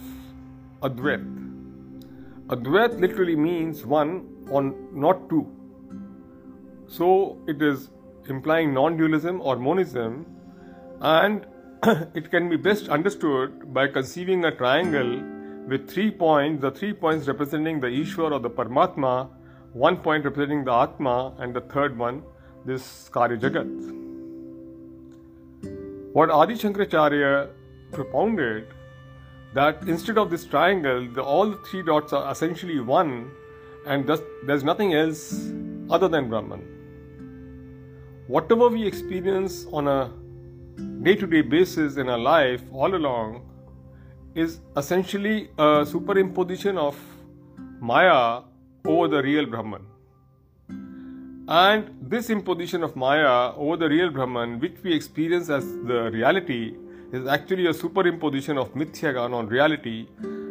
Advait. 0.81 1.25
Advait 2.53 2.99
literally 2.99 3.35
means 3.35 3.85
one 3.85 4.13
or 4.49 4.63
not 4.91 5.29
two. 5.29 5.45
So 6.87 7.37
it 7.47 7.61
is 7.61 7.91
implying 8.27 8.73
non 8.73 8.97
dualism 8.97 9.41
or 9.41 9.57
monism, 9.57 10.25
and 11.01 11.45
it 12.15 12.31
can 12.31 12.49
be 12.49 12.57
best 12.57 12.89
understood 12.89 13.71
by 13.75 13.85
conceiving 13.89 14.43
a 14.45 14.51
triangle 14.55 15.21
with 15.67 15.87
three 15.87 16.09
points, 16.09 16.63
the 16.63 16.71
three 16.71 16.93
points 16.93 17.27
representing 17.27 17.79
the 17.79 17.93
Ishwar 17.99 18.31
or 18.31 18.39
the 18.39 18.49
Paramatma, 18.49 19.29
one 19.73 19.97
point 19.97 20.25
representing 20.25 20.63
the 20.63 20.73
Atma, 20.73 21.35
and 21.37 21.53
the 21.53 21.61
third 21.61 21.95
one, 21.95 22.23
this 22.65 23.07
Karya 23.13 23.39
Jagat. 23.39 23.69
What 26.13 26.31
Adi 26.31 26.55
Shankaracharya 26.55 27.49
propounded 27.91 28.67
that 29.53 29.81
instead 29.87 30.17
of 30.17 30.29
this 30.29 30.45
triangle, 30.45 31.07
the, 31.13 31.21
all 31.21 31.49
the 31.49 31.57
three 31.57 31.83
dots 31.83 32.13
are 32.13 32.31
essentially 32.31 32.79
one, 32.79 33.31
and 33.85 34.05
thus 34.05 34.21
there's 34.45 34.63
nothing 34.63 34.93
else 34.93 35.51
other 35.89 36.07
than 36.07 36.29
Brahman. 36.29 36.61
Whatever 38.27 38.67
we 38.67 38.85
experience 38.85 39.65
on 39.71 39.87
a 39.87 40.11
day 41.01 41.15
to 41.15 41.25
day 41.25 41.41
basis 41.41 41.97
in 41.97 42.09
our 42.09 42.19
life 42.19 42.61
all 42.71 42.93
along 42.93 43.41
is 44.35 44.59
essentially 44.75 45.49
a 45.57 45.85
superimposition 45.91 46.77
of 46.77 46.97
Maya 47.79 48.41
over 48.85 49.07
the 49.07 49.21
real 49.23 49.45
Brahman. 49.45 49.85
And 51.47 51.95
this 52.01 52.29
imposition 52.29 52.83
of 52.83 52.95
Maya 52.95 53.53
over 53.55 53.77
the 53.77 53.87
real 53.87 54.11
Brahman, 54.11 54.59
which 54.59 54.75
we 54.83 54.93
experience 54.93 55.49
as 55.49 55.65
the 55.65 56.11
reality, 56.11 56.75
is 57.11 57.27
actually 57.27 57.67
a 57.67 57.73
superimposition 57.73 58.57
of 58.57 58.73
Mithyagan 58.73 59.33
on 59.33 59.47
reality. 59.47 60.07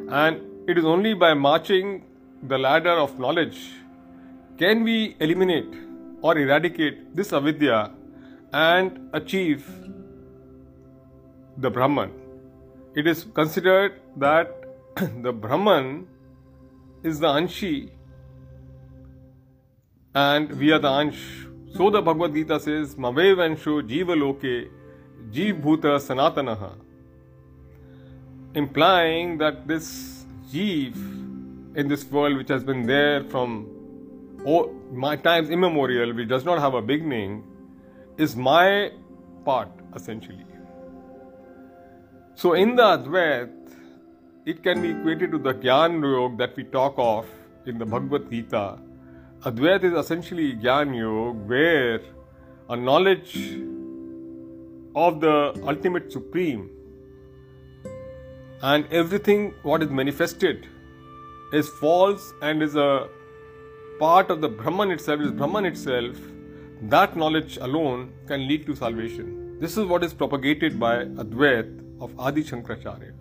And 0.08 0.40
it 0.68 0.78
is 0.78 0.84
only 0.84 1.14
by 1.14 1.34
marching 1.34 2.04
the 2.42 2.58
ladder 2.58 2.90
of 2.90 3.18
knowledge 3.18 3.58
can 4.58 4.84
we 4.84 5.16
eliminate 5.20 5.74
or 6.22 6.38
eradicate 6.38 7.14
this 7.14 7.32
avidya 7.32 7.92
and 8.52 9.10
achieve 9.12 9.66
the 11.58 11.70
Brahman. 11.70 12.12
It 12.94 13.06
is 13.06 13.26
considered 13.34 14.00
that 14.16 14.64
the 15.22 15.32
Brahman 15.32 16.06
is 17.02 17.20
the 17.20 17.26
Anshi 17.26 17.90
and 20.14 20.50
we 20.58 20.72
are 20.72 20.78
the 20.78 20.88
Ansh. 20.88 21.18
So 21.76 21.90
the 21.90 22.00
Bhagavad 22.00 22.32
Gita 22.32 22.58
says, 22.58 22.94
Mavev 22.94 23.36
Ansho 23.36 23.86
Jiva 23.86 24.18
Loke 24.18 24.70
Jeev 25.30 25.62
Bhuta 25.62 25.98
Sanatanaha, 25.98 26.72
implying 28.54 29.38
that 29.38 29.66
this 29.66 30.24
Jeev 30.52 30.96
in 31.76 31.88
this 31.88 32.04
world, 32.10 32.36
which 32.36 32.48
has 32.48 32.64
been 32.64 32.86
there 32.86 33.24
from 33.24 33.66
my 34.92 35.16
times 35.16 35.50
immemorial, 35.50 36.14
which 36.14 36.28
does 36.28 36.44
not 36.44 36.58
have 36.58 36.74
a 36.74 36.80
beginning, 36.80 37.44
is 38.16 38.36
my 38.36 38.92
part 39.44 39.68
essentially. 39.94 40.46
So, 42.34 42.52
in 42.52 42.76
the 42.76 42.82
Advait, 42.82 43.50
it 44.44 44.62
can 44.62 44.80
be 44.80 44.90
equated 44.90 45.32
to 45.32 45.38
the 45.38 45.54
Gyan 45.54 46.02
Yog 46.02 46.38
that 46.38 46.54
we 46.56 46.64
talk 46.64 46.94
of 46.96 47.26
in 47.66 47.78
the 47.78 47.84
Bhagavad 47.84 48.30
Gita. 48.30 48.78
Advait 49.40 49.82
is 49.84 49.92
essentially 49.92 50.54
Gyan 50.54 50.96
Yog, 50.96 51.48
where 51.48 52.00
a 52.68 52.76
knowledge 52.76 53.36
of 55.04 55.20
the 55.20 55.34
ultimate 55.72 56.10
supreme 56.10 56.70
and 58.62 58.86
everything 58.90 59.52
what 59.62 59.82
is 59.82 59.90
manifested 59.90 60.66
is 61.52 61.68
false 61.80 62.32
and 62.42 62.62
is 62.62 62.74
a 62.74 63.08
part 63.98 64.30
of 64.30 64.40
the 64.40 64.48
Brahman 64.48 64.90
itself, 64.90 65.20
is 65.20 65.30
Brahman 65.30 65.66
itself, 65.66 66.16
that 66.82 67.16
knowledge 67.16 67.58
alone 67.58 68.12
can 68.26 68.48
lead 68.48 68.66
to 68.66 68.74
salvation. 68.74 69.58
This 69.60 69.76
is 69.76 69.86
what 69.86 70.02
is 70.04 70.12
propagated 70.12 70.78
by 70.80 71.04
Advait 71.04 72.00
of 72.00 72.18
Adi 72.18 72.42
Shankaracharya. 72.42 73.12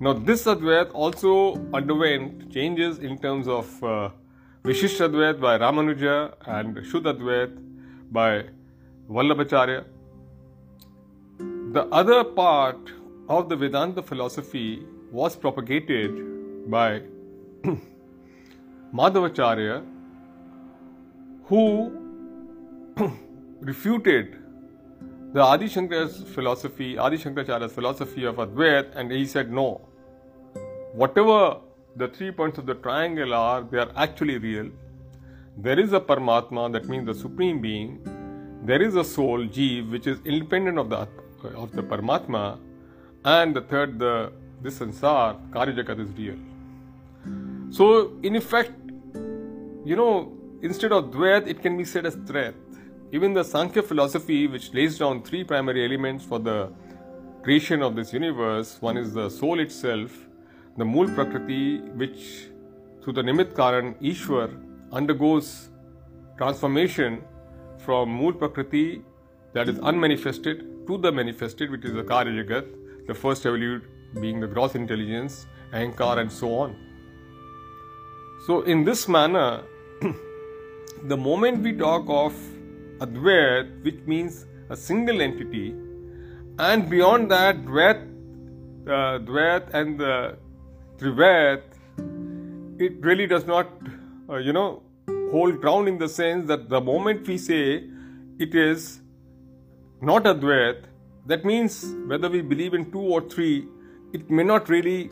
Now, 0.00 0.12
this 0.12 0.44
Advait 0.44 0.90
also 0.92 1.54
underwent 1.72 2.52
changes 2.52 2.98
in 2.98 3.18
terms 3.18 3.48
of 3.48 3.84
uh, 3.84 4.10
vishishtadvait 4.64 5.40
by 5.40 5.58
Ramanuja 5.58 6.34
and 6.46 6.76
Shuddhadvait 6.76 7.58
by 8.10 8.44
Vallabhacharya. 9.10 9.84
The 11.74 11.86
other 11.86 12.22
part 12.22 12.92
of 13.28 13.48
the 13.48 13.56
Vedanta 13.56 14.00
philosophy 14.00 14.86
was 15.10 15.34
propagated 15.34 16.70
by 16.70 17.02
Madhavacharya, 18.94 19.84
who 21.46 21.64
refuted 23.60 24.36
the 25.32 25.40
Adi 25.40 25.66
Shankar's 25.66 26.22
philosophy, 26.36 26.96
Adi 26.96 27.18
Shankaracharya's 27.18 27.72
philosophy 27.72 28.22
of 28.22 28.36
Advait, 28.36 28.94
and 28.94 29.10
he 29.10 29.26
said 29.26 29.50
no. 29.50 29.80
Whatever 30.92 31.56
the 31.96 32.06
three 32.06 32.30
points 32.30 32.56
of 32.58 32.66
the 32.66 32.74
triangle 32.74 33.34
are, 33.34 33.62
they 33.64 33.78
are 33.78 33.90
actually 33.96 34.38
real. 34.38 34.70
There 35.58 35.80
is 35.80 35.92
a 35.92 35.98
Paramatma, 35.98 36.72
that 36.72 36.84
means 36.84 37.06
the 37.06 37.14
Supreme 37.14 37.60
Being. 37.60 37.98
There 38.62 38.80
is 38.80 38.94
a 38.94 39.02
soul, 39.02 39.46
Jeev, 39.46 39.90
which 39.90 40.06
is 40.06 40.20
independent 40.24 40.78
of 40.78 40.88
the 40.88 41.08
of 41.48 41.72
the 41.72 41.82
Paramatma, 41.82 42.58
and 43.24 43.54
the 43.54 43.62
third, 43.62 43.98
the 43.98 44.32
this 44.62 44.78
sansar, 44.78 45.38
Karyajagat 45.50 46.00
is 46.00 46.10
real. 46.16 46.38
So, 47.70 48.12
in 48.22 48.36
effect, 48.36 48.72
you 49.84 49.96
know, 49.96 50.32
instead 50.62 50.92
of 50.92 51.10
Dvait, 51.10 51.46
it 51.46 51.60
can 51.60 51.76
be 51.76 51.84
said 51.84 52.06
as 52.06 52.16
Trait. 52.26 52.54
Even 53.12 53.34
the 53.34 53.44
Sankhya 53.44 53.82
philosophy, 53.82 54.46
which 54.46 54.72
lays 54.72 54.98
down 54.98 55.22
three 55.22 55.44
primary 55.44 55.84
elements 55.84 56.24
for 56.24 56.38
the 56.38 56.72
creation 57.42 57.82
of 57.82 57.94
this 57.94 58.12
universe 58.12 58.78
one 58.80 58.96
is 58.96 59.12
the 59.12 59.28
soul 59.28 59.60
itself, 59.60 60.12
the 60.78 60.84
Mool 60.84 61.08
Prakriti, 61.14 61.80
which 62.02 62.48
through 63.02 63.12
the 63.12 63.22
Nimit 63.22 63.54
Karan, 63.54 63.94
Ishwar 63.96 64.50
undergoes 64.90 65.68
transformation 66.38 67.22
from 67.78 68.08
Mool 68.08 68.32
Prakriti 68.32 69.02
that 69.54 69.68
is 69.68 69.78
unmanifested 69.78 70.86
to 70.86 70.98
the 70.98 71.10
manifested, 71.10 71.70
which 71.70 71.84
is 71.84 71.92
the 71.94 72.02
Karya 72.02 72.44
Jagat, 72.44 73.06
the 73.06 73.14
first 73.14 73.44
evolute 73.44 73.82
being 74.20 74.40
the 74.40 74.46
gross 74.46 74.74
intelligence, 74.74 75.46
Ankar, 75.72 76.18
and 76.18 76.30
so 76.30 76.54
on. 76.54 76.76
So, 78.46 78.62
in 78.62 78.84
this 78.84 79.08
manner, 79.08 79.62
the 81.04 81.16
moment 81.16 81.62
we 81.62 81.72
talk 81.72 82.04
of 82.08 82.34
Advait, 82.98 83.82
which 83.82 84.00
means 84.06 84.46
a 84.70 84.76
single 84.76 85.22
entity, 85.22 85.74
and 86.58 86.88
beyond 86.88 87.30
that, 87.30 87.64
Dvait, 87.64 88.02
uh, 88.86 89.18
Dvait 89.18 89.70
and 89.72 89.98
the 89.98 90.36
Trivait, 90.98 91.62
it 92.78 93.04
really 93.04 93.26
does 93.26 93.46
not, 93.46 93.68
uh, 94.28 94.36
you 94.36 94.52
know, 94.52 94.82
hold 95.30 95.60
ground 95.60 95.88
in 95.88 95.98
the 95.98 96.08
sense 96.08 96.46
that 96.48 96.68
the 96.68 96.80
moment 96.80 97.26
we 97.26 97.38
say 97.38 97.84
it 98.38 98.54
is 98.54 99.00
not 100.04 100.24
Advait, 100.24 100.84
that 101.26 101.44
means 101.44 101.94
whether 102.06 102.28
we 102.28 102.40
believe 102.40 102.74
in 102.74 102.90
two 102.92 103.00
or 103.00 103.20
three, 103.22 103.66
it 104.12 104.30
may 104.30 104.44
not 104.44 104.68
really 104.68 105.10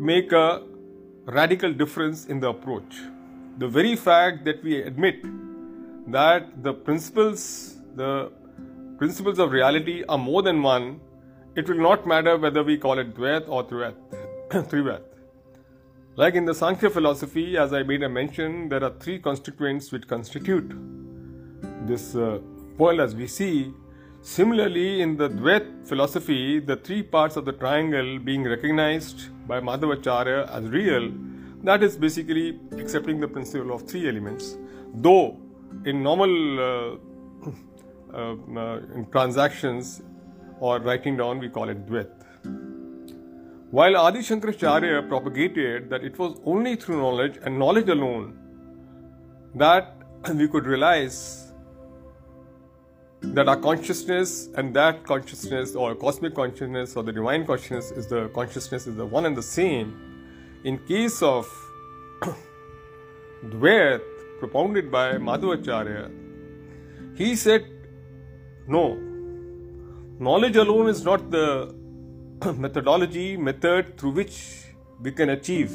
make 0.00 0.32
a 0.32 0.62
radical 1.26 1.72
difference 1.72 2.26
in 2.26 2.40
the 2.40 2.48
approach. 2.48 2.96
The 3.58 3.68
very 3.68 3.96
fact 3.96 4.44
that 4.44 4.62
we 4.62 4.80
admit 4.80 5.22
that 6.12 6.62
the 6.62 6.72
principles, 6.72 7.76
the 7.96 8.30
principles 8.98 9.38
of 9.38 9.50
reality 9.52 10.04
are 10.08 10.18
more 10.18 10.42
than 10.42 10.62
one, 10.62 11.00
it 11.56 11.68
will 11.68 11.80
not 11.80 12.06
matter 12.06 12.36
whether 12.36 12.62
we 12.62 12.78
call 12.78 12.98
it 12.98 13.14
Dvait 13.14 13.48
or 13.48 13.64
Trivat. 13.64 15.02
Like 16.16 16.34
in 16.34 16.44
the 16.44 16.54
Sankhya 16.54 16.90
philosophy, 16.90 17.56
as 17.56 17.72
I 17.72 17.84
made 17.84 18.02
a 18.02 18.08
mention, 18.08 18.68
there 18.68 18.82
are 18.82 18.92
three 18.98 19.20
constituents 19.20 19.92
which 19.92 20.08
constitute 20.08 20.72
this 21.86 22.16
uh, 22.16 22.40
world 22.78 23.00
as 23.00 23.14
we 23.14 23.26
see. 23.26 23.72
Similarly, 24.22 25.00
in 25.00 25.16
the 25.16 25.28
Dvait 25.28 25.86
philosophy, 25.86 26.60
the 26.60 26.76
three 26.76 27.02
parts 27.02 27.36
of 27.36 27.44
the 27.44 27.52
triangle 27.52 28.18
being 28.18 28.44
recognized 28.44 29.28
by 29.46 29.60
Madhavacharya 29.60 30.50
as 30.50 30.64
real, 30.68 31.12
that 31.64 31.82
is 31.82 31.96
basically 31.96 32.58
accepting 32.72 33.20
the 33.20 33.28
principle 33.28 33.74
of 33.74 33.82
three 33.88 34.08
elements. 34.08 34.56
Though 34.94 35.38
in 35.84 36.02
normal 36.02 36.60
uh, 36.60 36.96
uh, 38.12 38.36
uh, 38.56 38.80
in 38.94 39.06
transactions 39.10 40.02
or 40.60 40.80
writing 40.80 41.16
down, 41.16 41.38
we 41.38 41.48
call 41.48 41.68
it 41.68 41.86
Dvait. 41.86 42.10
While 43.70 43.96
Adi 43.96 44.20
Shankaracharya 44.20 45.08
propagated 45.08 45.90
that 45.90 46.02
it 46.02 46.18
was 46.18 46.40
only 46.44 46.76
through 46.76 46.98
knowledge 47.02 47.38
and 47.42 47.58
knowledge 47.58 47.88
alone 47.88 48.38
that 49.54 49.94
we 50.34 50.48
could 50.48 50.64
realize 50.64 51.47
that 53.20 53.48
our 53.48 53.56
consciousness 53.56 54.48
and 54.56 54.74
that 54.74 55.04
consciousness 55.04 55.74
or 55.74 55.94
cosmic 55.94 56.34
consciousness 56.34 56.96
or 56.96 57.02
the 57.02 57.12
divine 57.12 57.46
consciousness 57.46 57.90
is 57.90 58.06
the 58.06 58.28
consciousness 58.28 58.86
is 58.86 58.96
the 58.96 59.06
one 59.06 59.26
and 59.26 59.36
the 59.36 59.42
same. 59.42 59.96
In 60.64 60.78
case 60.86 61.22
of 61.22 61.46
Dvait 63.44 64.00
propounded 64.38 64.90
by 64.90 65.12
Madhvacharya 65.14 66.10
he 67.16 67.34
said 67.34 67.64
no 68.68 68.96
knowledge 70.26 70.56
alone 70.56 70.88
is 70.88 71.04
not 71.04 71.30
the 71.30 71.74
methodology 72.56 73.36
method 73.36 73.98
through 73.98 74.12
which 74.12 74.36
we 75.00 75.10
can 75.10 75.30
achieve 75.30 75.72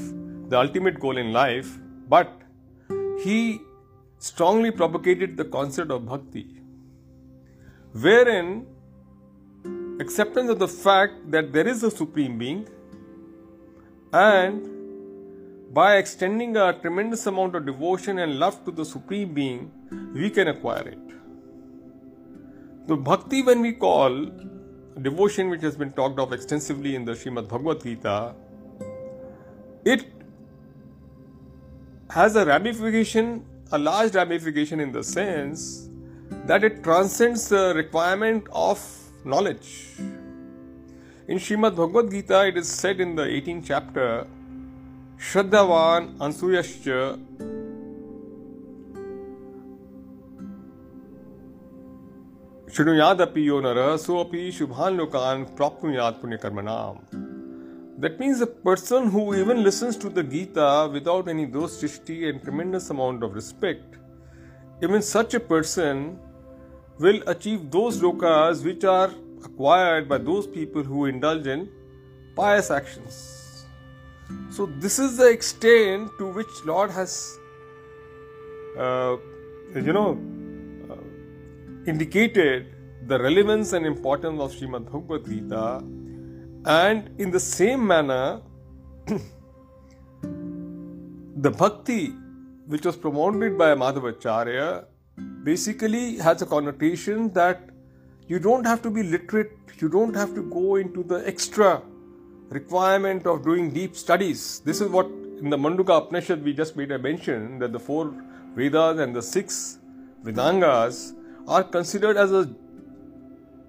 the 0.50 0.58
ultimate 0.58 1.00
goal 1.00 1.18
in 1.18 1.34
life 1.34 1.78
but 2.08 2.42
he 3.24 3.60
strongly 4.20 4.72
propagated 4.72 5.36
the 5.36 5.46
concept 5.46 5.92
of 5.92 6.06
bhakti, 6.06 6.62
wherein 7.94 8.66
acceptance 10.00 10.50
of 10.50 10.60
the 10.60 10.68
fact 10.68 11.30
that 11.30 11.54
there 11.54 11.68
is 11.68 11.84
a 11.84 11.92
supreme 11.92 12.38
being 12.38 12.68
and 14.12 14.70
by 15.74 15.98
extending 15.98 16.58
a 16.58 16.74
tremendous 16.82 17.26
amount 17.28 17.56
of 17.56 17.66
devotion 17.66 18.20
and 18.20 18.40
love 18.40 18.64
to 18.66 18.72
the 18.72 18.84
supreme 18.84 19.34
being 19.34 19.72
we 20.14 20.30
can 20.30 20.48
acquire 20.48 20.88
it. 20.88 21.00
The 22.88 22.98
bhakti 22.98 23.44
when 23.44 23.62
we 23.62 23.74
call 23.74 24.26
devotion 25.02 25.50
which 25.50 25.62
has 25.62 25.76
been 25.76 25.92
talked 25.94 26.20
of 26.20 26.34
extensively 26.34 26.96
in 26.96 27.06
the 27.06 27.14
Srimad 27.14 27.48
Bhagavad 27.48 27.84
Gita 27.84 28.34
it 29.86 30.06
has 32.10 32.36
a 32.36 32.46
ramification, 32.46 33.46
a 33.72 33.78
large 33.78 34.14
ramification 34.16 34.80
in 34.80 34.92
the 34.92 35.04
sense 35.04 35.90
that 36.46 36.64
it 36.64 36.84
transcends 36.84 37.50
the 37.50 37.74
requirement 37.76 38.46
of 38.52 38.80
knowledge. 39.24 39.90
In 41.28 41.38
Shrimad 41.38 41.76
Bhagavad 41.76 42.12
Gita, 42.12 42.48
it 42.48 42.58
is 42.58 42.68
said 42.68 43.00
in 43.00 43.16
the 43.16 43.24
18th 43.24 43.66
chapter, 43.66 44.28
Shraddhavan 45.18 46.18
Ansuyascha 46.18 47.18
Shrunyadapi 52.68 53.46
Yonara 53.46 53.98
Soapi 53.98 54.50
Shubhan 54.50 55.00
Lokan 55.00 55.56
Prapnuyat 55.56 56.20
Punyakarmanam. 56.20 57.02
That 58.00 58.20
means 58.20 58.42
a 58.42 58.48
person 58.48 59.12
who 59.12 59.36
even 59.36 59.64
listens 59.64 59.96
to 59.98 60.10
the 60.10 60.24
Gita 60.24 60.90
without 60.92 61.30
any 61.30 61.46
dosishti 61.46 62.28
and 62.28 62.42
tremendous 62.44 62.90
amount 62.90 63.24
of 63.24 63.36
respect 63.36 63.96
even 64.84 65.02
such 65.02 65.34
a 65.34 65.40
person 65.40 66.20
will 67.00 67.22
achieve 67.28 67.72
those 67.72 68.02
lokas 68.02 68.64
which 68.64 68.84
are 68.84 69.12
acquired 69.44 70.10
by 70.10 70.18
those 70.18 70.46
people 70.46 70.84
who 70.84 71.06
indulge 71.06 71.48
in 71.48 71.70
pious 72.36 72.70
actions. 72.70 73.66
So 74.50 74.66
this 74.66 75.00
is 75.00 75.18
the 75.18 75.30
extent 75.30 76.12
to 76.18 76.28
which 76.28 76.54
Lord 76.66 76.92
has, 76.92 77.38
uh, 78.78 79.16
you 79.76 79.94
know, 79.94 80.18
uh, 80.90 80.98
indicated 81.88 82.68
the 83.08 83.20
relevance 83.20 83.74
and 83.74 83.86
importance 83.86 84.42
of 84.42 84.52
Srimad 84.52 84.92
Bhagavad 84.92 85.26
Gita 85.26 85.84
and 86.66 87.10
in 87.20 87.32
the 87.32 87.40
same 87.40 87.86
manner, 87.86 88.42
the 91.36 91.52
bhakti 91.52 92.14
which 92.68 92.86
was 92.86 92.96
promoted 92.96 93.58
by 93.58 93.74
Madhavacharya 93.76 94.86
basically 95.44 96.18
has 96.18 96.42
a 96.42 96.46
connotation 96.46 97.32
that 97.34 97.70
you 98.28 98.40
don't 98.40 98.66
have 98.66 98.82
to 98.82 98.90
be 98.90 99.04
literate, 99.04 99.52
you 99.80 99.90
don't 99.90 100.16
have 100.16 100.34
to 100.34 100.44
go 100.50 100.76
into 100.76 101.04
the 101.04 101.28
extra 101.28 101.82
requirement 102.50 103.28
of 103.28 103.44
doing 103.44 103.72
deep 103.72 103.96
studies. 103.96 104.62
This 104.66 104.80
is 104.80 104.90
what 104.90 105.08
in 105.08 105.50
the 105.50 105.58
Mundaka 105.58 105.98
Upanishad 105.98 106.44
we 106.44 106.54
just 106.54 106.76
made 106.76 106.92
a 106.92 107.00
mention 107.00 107.60
that 107.60 107.74
the 107.74 107.80
four 107.80 108.14
Vedas 108.56 109.00
and 109.00 109.16
the 109.16 109.22
six 109.22 109.80
Vedangas 110.24 111.14
are 111.48 111.64
considered 111.64 112.16
as 112.16 112.32
a 112.32 112.50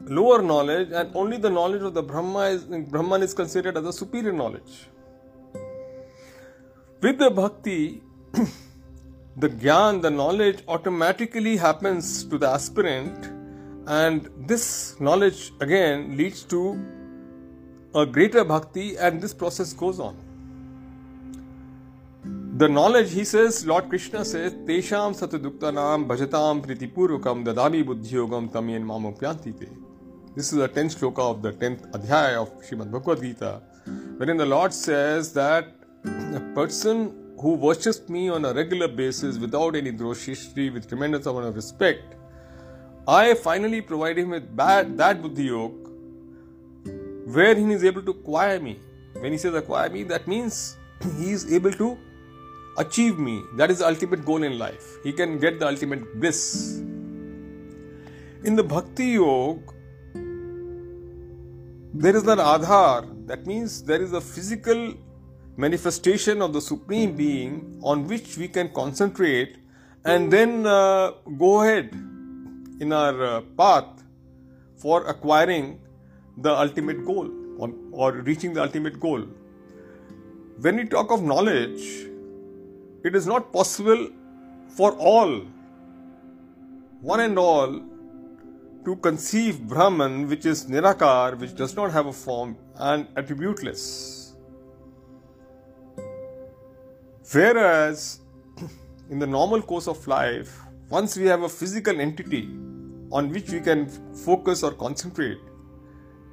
lower 0.02 0.42
knowledge 0.42 0.90
and 0.92 1.10
only 1.14 1.36
the 1.36 1.50
knowledge 1.50 1.82
of 1.82 1.94
the 1.94 2.02
Brahma 2.02 2.40
is, 2.50 2.64
Brahman 2.64 3.22
is 3.22 3.34
considered 3.34 3.76
as 3.76 3.84
a 3.86 3.92
superior 3.92 4.32
knowledge. 4.32 4.86
With 7.00 7.18
the 7.18 7.30
bhakti, 7.30 8.02
the 9.36 9.48
gyan, 9.48 10.00
the 10.00 10.10
knowledge 10.10 10.62
automatically 10.68 11.56
happens 11.56 12.24
to 12.24 12.38
the 12.38 12.48
aspirant, 12.48 13.30
and 13.86 14.30
this 14.46 14.98
knowledge 15.00 15.52
again 15.60 16.16
leads 16.16 16.44
to 16.44 16.80
a 17.94 18.06
greater 18.06 18.44
bhakti, 18.44 18.96
and 18.96 19.20
this 19.20 19.34
process 19.34 19.72
goes 19.72 19.98
on. 19.98 20.16
The 22.56 22.68
knowledge, 22.68 23.12
he 23.12 23.24
says, 23.24 23.66
Lord 23.66 23.88
Krishna 23.88 24.24
says, 24.24 24.52
Tesham 24.52 25.14
sataduktanam 25.18 26.06
bhajatam 26.06 26.64
pritipurukam 26.64 27.44
dadami 27.44 27.82
buddhiyogam 27.84 28.48
tamyen 28.50 28.84
mamopyantite. 28.84 29.76
This 30.36 30.52
is 30.52 30.58
the 30.58 30.68
10th 30.68 30.96
shloka 30.98 31.18
of 31.18 31.42
the 31.42 31.52
10th 31.52 31.90
adhyaya 31.90 32.42
of 32.42 32.50
Srimad 32.62 32.92
Bhagavad 32.92 33.20
Gita, 33.20 33.60
wherein 34.16 34.36
the 34.36 34.46
Lord 34.46 34.72
says 34.72 35.32
that 35.32 35.66
a 36.04 36.40
person 36.54 37.23
who 37.44 37.54
worships 37.62 38.08
me 38.08 38.20
on 38.30 38.46
a 38.46 38.54
regular 38.54 38.88
basis 38.88 39.38
without 39.38 39.76
any 39.76 39.92
droshishri, 39.92 40.72
with 40.72 40.88
tremendous 40.88 41.26
amount 41.26 41.46
of 41.48 41.54
respect, 41.54 42.14
I 43.06 43.34
finally 43.34 43.82
provide 43.82 44.16
him 44.16 44.30
with 44.30 44.56
bad, 44.56 44.96
that 44.96 45.20
buddhi 45.20 45.50
where 47.34 47.54
he 47.54 47.64
is 47.74 47.84
able 47.84 48.00
to 48.00 48.12
acquire 48.12 48.58
me. 48.58 48.80
When 49.12 49.30
he 49.32 49.36
says 49.36 49.54
acquire 49.54 49.90
me, 49.90 50.04
that 50.04 50.26
means 50.26 50.78
he 51.18 51.32
is 51.32 51.52
able 51.52 51.72
to 51.72 51.98
achieve 52.78 53.18
me. 53.18 53.42
That 53.58 53.70
is 53.70 53.80
the 53.80 53.88
ultimate 53.88 54.24
goal 54.24 54.42
in 54.42 54.58
life. 54.58 54.96
He 55.04 55.12
can 55.12 55.38
get 55.38 55.60
the 55.60 55.66
ultimate 55.66 56.18
bliss. 56.18 56.78
In 58.42 58.56
the 58.56 58.62
Bhakti 58.62 59.08
Yoga, 59.18 59.60
there 61.92 62.16
is 62.16 62.26
an 62.26 62.38
adhar, 62.38 63.06
that 63.26 63.46
means 63.46 63.82
there 63.82 64.00
is 64.00 64.14
a 64.14 64.20
physical 64.22 64.94
manifestation 65.56 66.42
of 66.42 66.52
the 66.52 66.60
Supreme 66.60 67.16
Being 67.16 67.80
on 67.82 68.06
which 68.08 68.36
we 68.36 68.48
can 68.48 68.70
concentrate 68.70 69.56
and 70.04 70.32
then 70.32 70.66
uh, 70.66 71.12
go 71.38 71.62
ahead 71.62 71.90
in 72.80 72.92
our 72.92 73.24
uh, 73.24 73.40
path 73.56 74.02
for 74.76 75.06
acquiring 75.06 75.80
the 76.38 76.52
ultimate 76.52 77.04
goal 77.04 77.30
or, 77.58 77.72
or 77.92 78.12
reaching 78.12 78.52
the 78.52 78.62
ultimate 78.62 78.98
goal. 78.98 79.22
When 80.60 80.76
we 80.76 80.84
talk 80.84 81.10
of 81.10 81.22
knowledge, 81.22 81.82
it 83.04 83.14
is 83.14 83.26
not 83.26 83.52
possible 83.52 84.08
for 84.68 84.92
all, 84.92 85.42
one 87.00 87.20
and 87.20 87.38
all, 87.38 87.80
to 88.84 88.96
conceive 88.96 89.60
Brahman, 89.60 90.28
which 90.28 90.44
is 90.44 90.66
Nirakar, 90.66 91.38
which 91.38 91.54
does 91.54 91.74
not 91.74 91.90
have 91.92 92.06
a 92.06 92.12
form 92.12 92.56
and 92.76 93.06
attributeless. 93.14 94.23
Whereas, 97.32 98.20
in 99.10 99.18
the 99.18 99.26
normal 99.26 99.62
course 99.62 99.88
of 99.88 100.06
life, 100.06 100.60
once 100.90 101.16
we 101.16 101.26
have 101.26 101.42
a 101.42 101.48
physical 101.48 102.00
entity 102.00 102.48
on 103.10 103.30
which 103.30 103.50
we 103.50 103.60
can 103.60 103.88
focus 104.12 104.62
or 104.62 104.72
concentrate, 104.72 105.38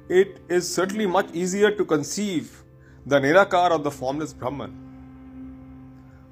it 0.08 0.40
is 0.48 0.72
certainly 0.72 1.06
much 1.06 1.28
easier 1.32 1.70
to 1.70 1.84
conceive 1.84 2.62
the 3.06 3.18
Nirakar 3.18 3.70
of 3.70 3.84
the 3.84 3.90
formless 3.90 4.32
Brahman. 4.32 4.72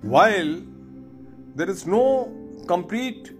While 0.03 0.63
there 1.55 1.71
is 1.71 1.87
no 1.87 2.31
complete 2.67 3.33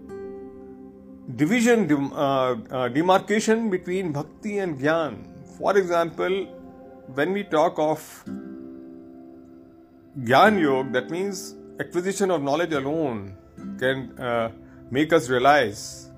division, 1.35 1.91
uh, 2.13 2.55
uh, 2.71 2.87
demarcation 2.89 3.69
between 3.69 4.11
bhakti 4.11 4.57
and 4.59 4.79
gyan. 4.79 5.27
For 5.57 5.77
example, 5.77 6.45
when 7.13 7.31
we 7.33 7.43
talk 7.43 7.77
of 7.77 8.23
gyan 10.19 10.59
yoga, 10.59 10.91
that 10.91 11.09
means 11.09 11.55
acquisition 11.79 12.31
of 12.31 12.41
knowledge 12.43 12.73
alone 12.73 13.35
can 13.79 14.17
uh, 14.19 14.51
make 14.89 15.13
us 15.13 15.29
realize 15.29 16.09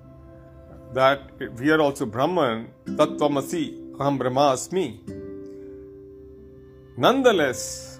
that 0.93 1.31
we 1.59 1.71
are 1.71 1.81
also 1.81 2.05
Brahman, 2.05 2.69
Tattvamasi, 2.85 3.93
Aham 3.93 4.19
Brahmasmi. 4.19 4.99
Nonetheless, 6.97 7.99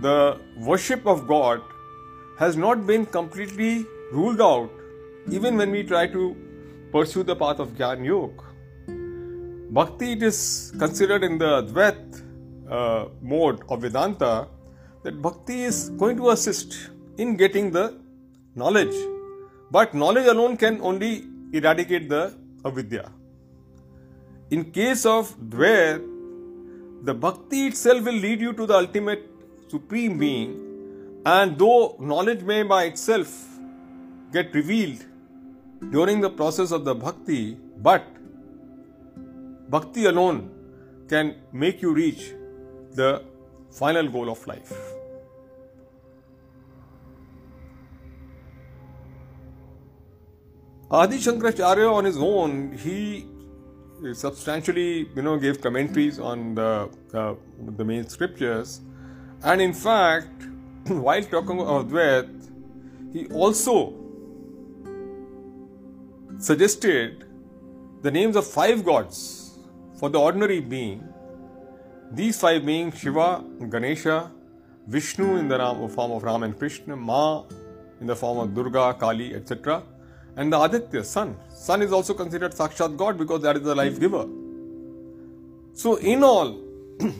the 0.00 0.38
worship 0.58 1.06
of 1.06 1.26
God 1.26 1.60
has 2.38 2.56
not 2.56 2.86
been 2.86 3.04
completely 3.06 3.86
ruled 4.12 4.40
out 4.40 4.70
even 5.30 5.56
when 5.56 5.70
we 5.70 5.82
try 5.82 6.06
to 6.06 6.36
pursue 6.92 7.22
the 7.22 7.34
path 7.34 7.58
of 7.58 7.70
Gyan 7.74 8.04
Yoga. 8.04 8.44
Bhakti 9.70 10.12
it 10.12 10.22
is 10.22 10.72
considered 10.78 11.24
in 11.24 11.38
the 11.38 11.62
Advait 11.62 12.22
uh, 12.78 13.08
mode 13.34 13.60
of 13.68 13.82
Vedanta 13.82 14.48
that 15.02 15.20
Bhakti 15.26 15.62
is 15.64 15.90
going 16.02 16.16
to 16.16 16.30
assist 16.30 16.76
in 17.18 17.36
getting 17.36 17.70
the 17.70 17.84
knowledge. 18.54 18.96
But 19.70 19.94
knowledge 19.94 20.26
alone 20.26 20.56
can 20.56 20.80
only 20.80 21.12
eradicate 21.52 22.08
the 22.08 22.34
avidya. 22.64 23.10
In 24.50 24.64
case 24.78 25.04
of 25.06 25.36
Dvaita, 25.54 26.10
the 27.08 27.14
bhakti 27.14 27.66
itself 27.66 28.04
will 28.04 28.20
lead 28.26 28.40
you 28.40 28.52
to 28.58 28.66
the 28.66 28.74
ultimate 28.74 29.24
supreme 29.68 30.18
being, 30.18 30.52
and 31.26 31.58
though 31.58 31.96
knowledge 31.98 32.42
may 32.50 32.62
by 32.62 32.84
itself 32.84 33.34
get 34.32 34.54
revealed 34.54 35.04
during 35.90 36.20
the 36.20 36.30
process 36.30 36.70
of 36.70 36.84
the 36.84 36.94
bhakti, 36.94 37.58
but 37.88 38.06
bhakti 39.68 40.06
alone 40.06 40.50
can 41.08 41.34
make 41.52 41.82
you 41.82 41.92
reach 41.92 42.32
the 42.94 43.22
final 43.70 44.08
goal 44.08 44.30
of 44.30 44.46
life. 44.46 44.72
Adi 50.90 51.16
Shankaracharya 51.18 51.92
on 51.92 52.04
his 52.04 52.16
own, 52.16 52.72
he 52.78 53.26
substantially, 54.12 55.08
you 55.16 55.22
know, 55.22 55.36
gave 55.38 55.60
commentaries 55.60 56.18
on 56.18 56.54
the, 56.54 56.88
uh, 57.12 57.34
the 57.76 57.84
main 57.84 58.08
scriptures. 58.08 58.80
And 59.42 59.60
in 59.60 59.72
fact, 59.72 60.44
while 60.86 61.22
talking 61.22 61.60
about 61.60 61.88
Dvaita, 61.88 62.28
he 63.12 63.26
also 63.26 63.94
suggested 66.38 67.24
the 68.02 68.10
names 68.10 68.36
of 68.36 68.46
five 68.46 68.84
gods 68.84 69.58
for 69.98 70.10
the 70.10 70.20
ordinary 70.20 70.60
being. 70.60 71.13
These 72.12 72.40
five 72.40 72.64
being 72.64 72.92
Shiva, 72.92 73.44
Ganesha, 73.68 74.30
Vishnu 74.86 75.36
in 75.36 75.48
the 75.48 75.58
form 75.94 76.12
of 76.12 76.22
Ram 76.22 76.42
and 76.42 76.58
Krishna, 76.58 76.96
Ma 76.96 77.44
in 78.00 78.06
the 78.06 78.16
form 78.16 78.38
of 78.38 78.54
Durga, 78.54 78.94
Kali, 78.94 79.34
etc 79.34 79.82
and 80.36 80.52
the 80.52 80.60
Aditya, 80.60 81.04
sun. 81.04 81.36
Sun 81.54 81.82
is 81.82 81.92
also 81.92 82.14
considered 82.14 82.52
Sakshat 82.52 82.96
God 82.96 83.18
because 83.18 83.42
that 83.42 83.56
is 83.56 83.62
the 83.62 83.74
life 83.74 84.00
giver. 84.00 84.26
So, 85.72 85.96
in 85.96 86.22
all, 86.22 86.60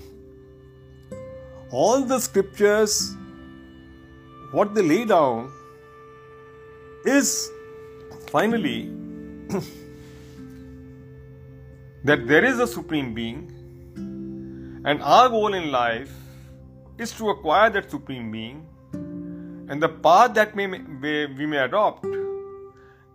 all 1.70 2.02
the 2.02 2.18
scriptures, 2.18 3.16
what 4.52 4.74
they 4.74 4.82
lay 4.82 5.04
down 5.04 5.52
is 7.04 7.50
finally 8.30 8.90
that 12.04 12.26
there 12.26 12.44
is 12.44 12.58
a 12.58 12.66
supreme 12.66 13.14
being, 13.14 13.52
and 14.84 15.02
our 15.02 15.28
goal 15.28 15.54
in 15.54 15.70
life 15.70 16.12
is 16.98 17.12
to 17.12 17.30
acquire 17.30 17.70
that 17.70 17.90
supreme 17.90 18.30
being, 18.30 18.66
and 18.92 19.82
the 19.82 19.88
path 19.88 20.34
that 20.34 20.54
may, 20.54 20.66
we 20.66 21.46
may 21.46 21.58
adopt 21.58 22.06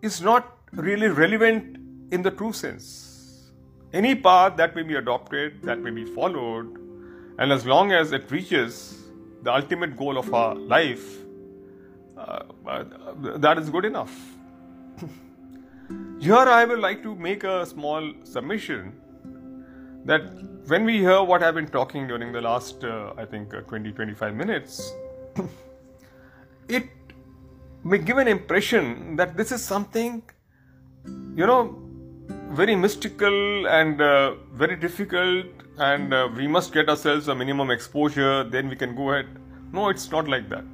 is 0.01 0.21
not 0.21 0.57
really 0.71 1.07
relevant 1.07 1.77
in 2.11 2.21
the 2.21 2.31
true 2.31 2.51
sense. 2.53 3.51
Any 3.93 4.15
path 4.15 4.57
that 4.57 4.75
may 4.75 4.83
be 4.83 4.95
adopted, 4.95 5.61
that 5.63 5.79
may 5.79 5.91
be 5.91 6.05
followed, 6.05 6.77
and 7.37 7.51
as 7.51 7.65
long 7.65 7.91
as 7.91 8.11
it 8.11 8.29
reaches 8.31 8.97
the 9.43 9.53
ultimate 9.53 9.95
goal 9.95 10.17
of 10.17 10.33
our 10.33 10.55
life, 10.55 11.17
uh, 12.17 12.43
uh, 12.67 12.83
that 13.37 13.57
is 13.57 13.69
good 13.69 13.85
enough. 13.85 14.13
Here, 16.19 16.35
I 16.35 16.65
would 16.65 16.79
like 16.79 17.01
to 17.03 17.15
make 17.15 17.43
a 17.43 17.65
small 17.65 18.11
submission 18.23 18.93
that 20.05 20.21
when 20.69 20.85
we 20.85 20.99
hear 20.99 21.23
what 21.23 21.41
I've 21.41 21.55
been 21.55 21.67
talking 21.67 22.07
during 22.07 22.31
the 22.31 22.41
last, 22.41 22.83
uh, 22.83 23.13
I 23.17 23.25
think, 23.25 23.53
uh, 23.53 23.61
20 23.61 23.91
25 23.91 24.35
minutes, 24.35 24.93
it 26.69 26.87
may 27.83 27.97
give 27.97 28.17
an 28.17 28.27
impression 28.27 29.15
that 29.15 29.35
this 29.35 29.51
is 29.51 29.63
something, 29.63 30.21
you 31.35 31.47
know, 31.47 31.75
very 32.51 32.75
mystical 32.75 33.67
and 33.67 33.99
uh, 33.99 34.35
very 34.53 34.75
difficult, 34.75 35.47
and 35.79 36.13
uh, 36.13 36.29
we 36.35 36.47
must 36.47 36.71
get 36.71 36.87
ourselves 36.87 37.29
a 37.29 37.35
minimum 37.35 37.71
exposure, 37.71 38.43
then 38.43 38.69
we 38.69 38.75
can 38.75 38.95
go 38.95 39.11
ahead. 39.11 39.27
No, 39.71 39.89
it's 39.89 40.11
not 40.11 40.27
like 40.27 40.49
that. 40.49 40.65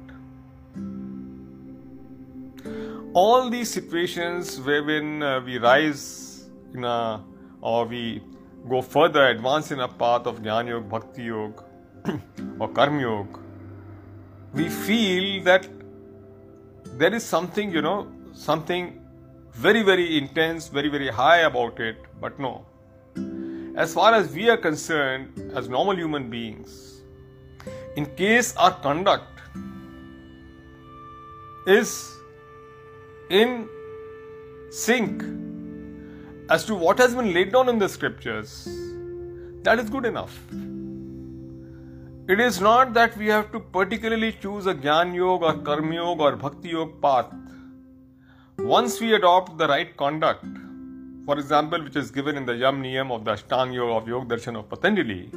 All 3.14 3.48
these 3.48 3.70
situations 3.70 4.60
wherein 4.60 5.22
uh, 5.22 5.40
we 5.40 5.56
rise 5.56 6.50
in 6.74 6.84
a, 6.84 7.24
or 7.62 7.86
we 7.86 8.20
go 8.68 8.82
further, 8.82 9.28
advance 9.28 9.70
in 9.70 9.80
a 9.80 9.88
path 9.88 10.26
of 10.26 10.42
Jnana 10.42 10.68
Yoga, 10.68 10.86
Bhakti 10.86 11.22
Yoga, 11.24 11.64
or 12.58 12.68
Karma 12.68 13.00
Yoga, 13.00 13.40
we 14.52 14.68
feel 14.68 15.42
that 15.44 15.68
there 16.98 17.14
is 17.14 17.24
something, 17.24 17.70
you 17.70 17.82
know, 17.82 18.10
something 18.32 19.00
very, 19.52 19.82
very 19.82 20.18
intense, 20.18 20.68
very, 20.68 20.88
very 20.88 21.08
high 21.08 21.38
about 21.40 21.80
it, 21.80 21.96
but 22.20 22.38
no. 22.38 22.64
As 23.76 23.92
far 23.92 24.14
as 24.14 24.32
we 24.32 24.48
are 24.48 24.56
concerned, 24.56 25.52
as 25.54 25.68
normal 25.68 25.96
human 25.96 26.30
beings, 26.30 27.02
in 27.96 28.06
case 28.16 28.54
our 28.56 28.72
conduct 28.80 29.40
is 31.66 32.12
in 33.30 33.68
sync 34.70 35.22
as 36.48 36.64
to 36.64 36.74
what 36.74 36.98
has 36.98 37.14
been 37.14 37.32
laid 37.34 37.52
down 37.52 37.68
in 37.68 37.78
the 37.78 37.88
scriptures, 37.88 38.68
that 39.62 39.78
is 39.78 39.90
good 39.90 40.04
enough. 40.04 40.38
It 42.28 42.40
is 42.40 42.60
not 42.60 42.92
that 42.94 43.16
we 43.16 43.26
have 43.26 43.50
to 43.52 43.60
particularly 43.60 44.32
choose 44.32 44.66
a 44.66 44.74
Gyan 44.74 45.14
Yoga 45.14 45.46
or 45.46 45.58
Karma 45.58 45.94
Yoga 45.94 46.22
or 46.24 46.36
Bhakti 46.36 46.70
Yoga 46.70 46.92
path. 47.00 47.34
Once 48.58 49.00
we 49.00 49.14
adopt 49.14 49.58
the 49.58 49.66
right 49.68 49.96
conduct, 49.96 50.44
for 51.24 51.38
example, 51.38 51.82
which 51.82 51.96
is 51.96 52.10
given 52.10 52.36
in 52.36 52.46
the 52.46 52.54
Yam 52.54 52.82
Niyam 52.82 53.10
of 53.10 53.24
the 53.24 53.32
Ashtang 53.32 53.74
Yoga 53.74 53.94
of 53.94 54.08
Yoga 54.08 54.36
Darshan 54.36 54.56
of 54.56 54.68
Patanjali, 54.68 55.28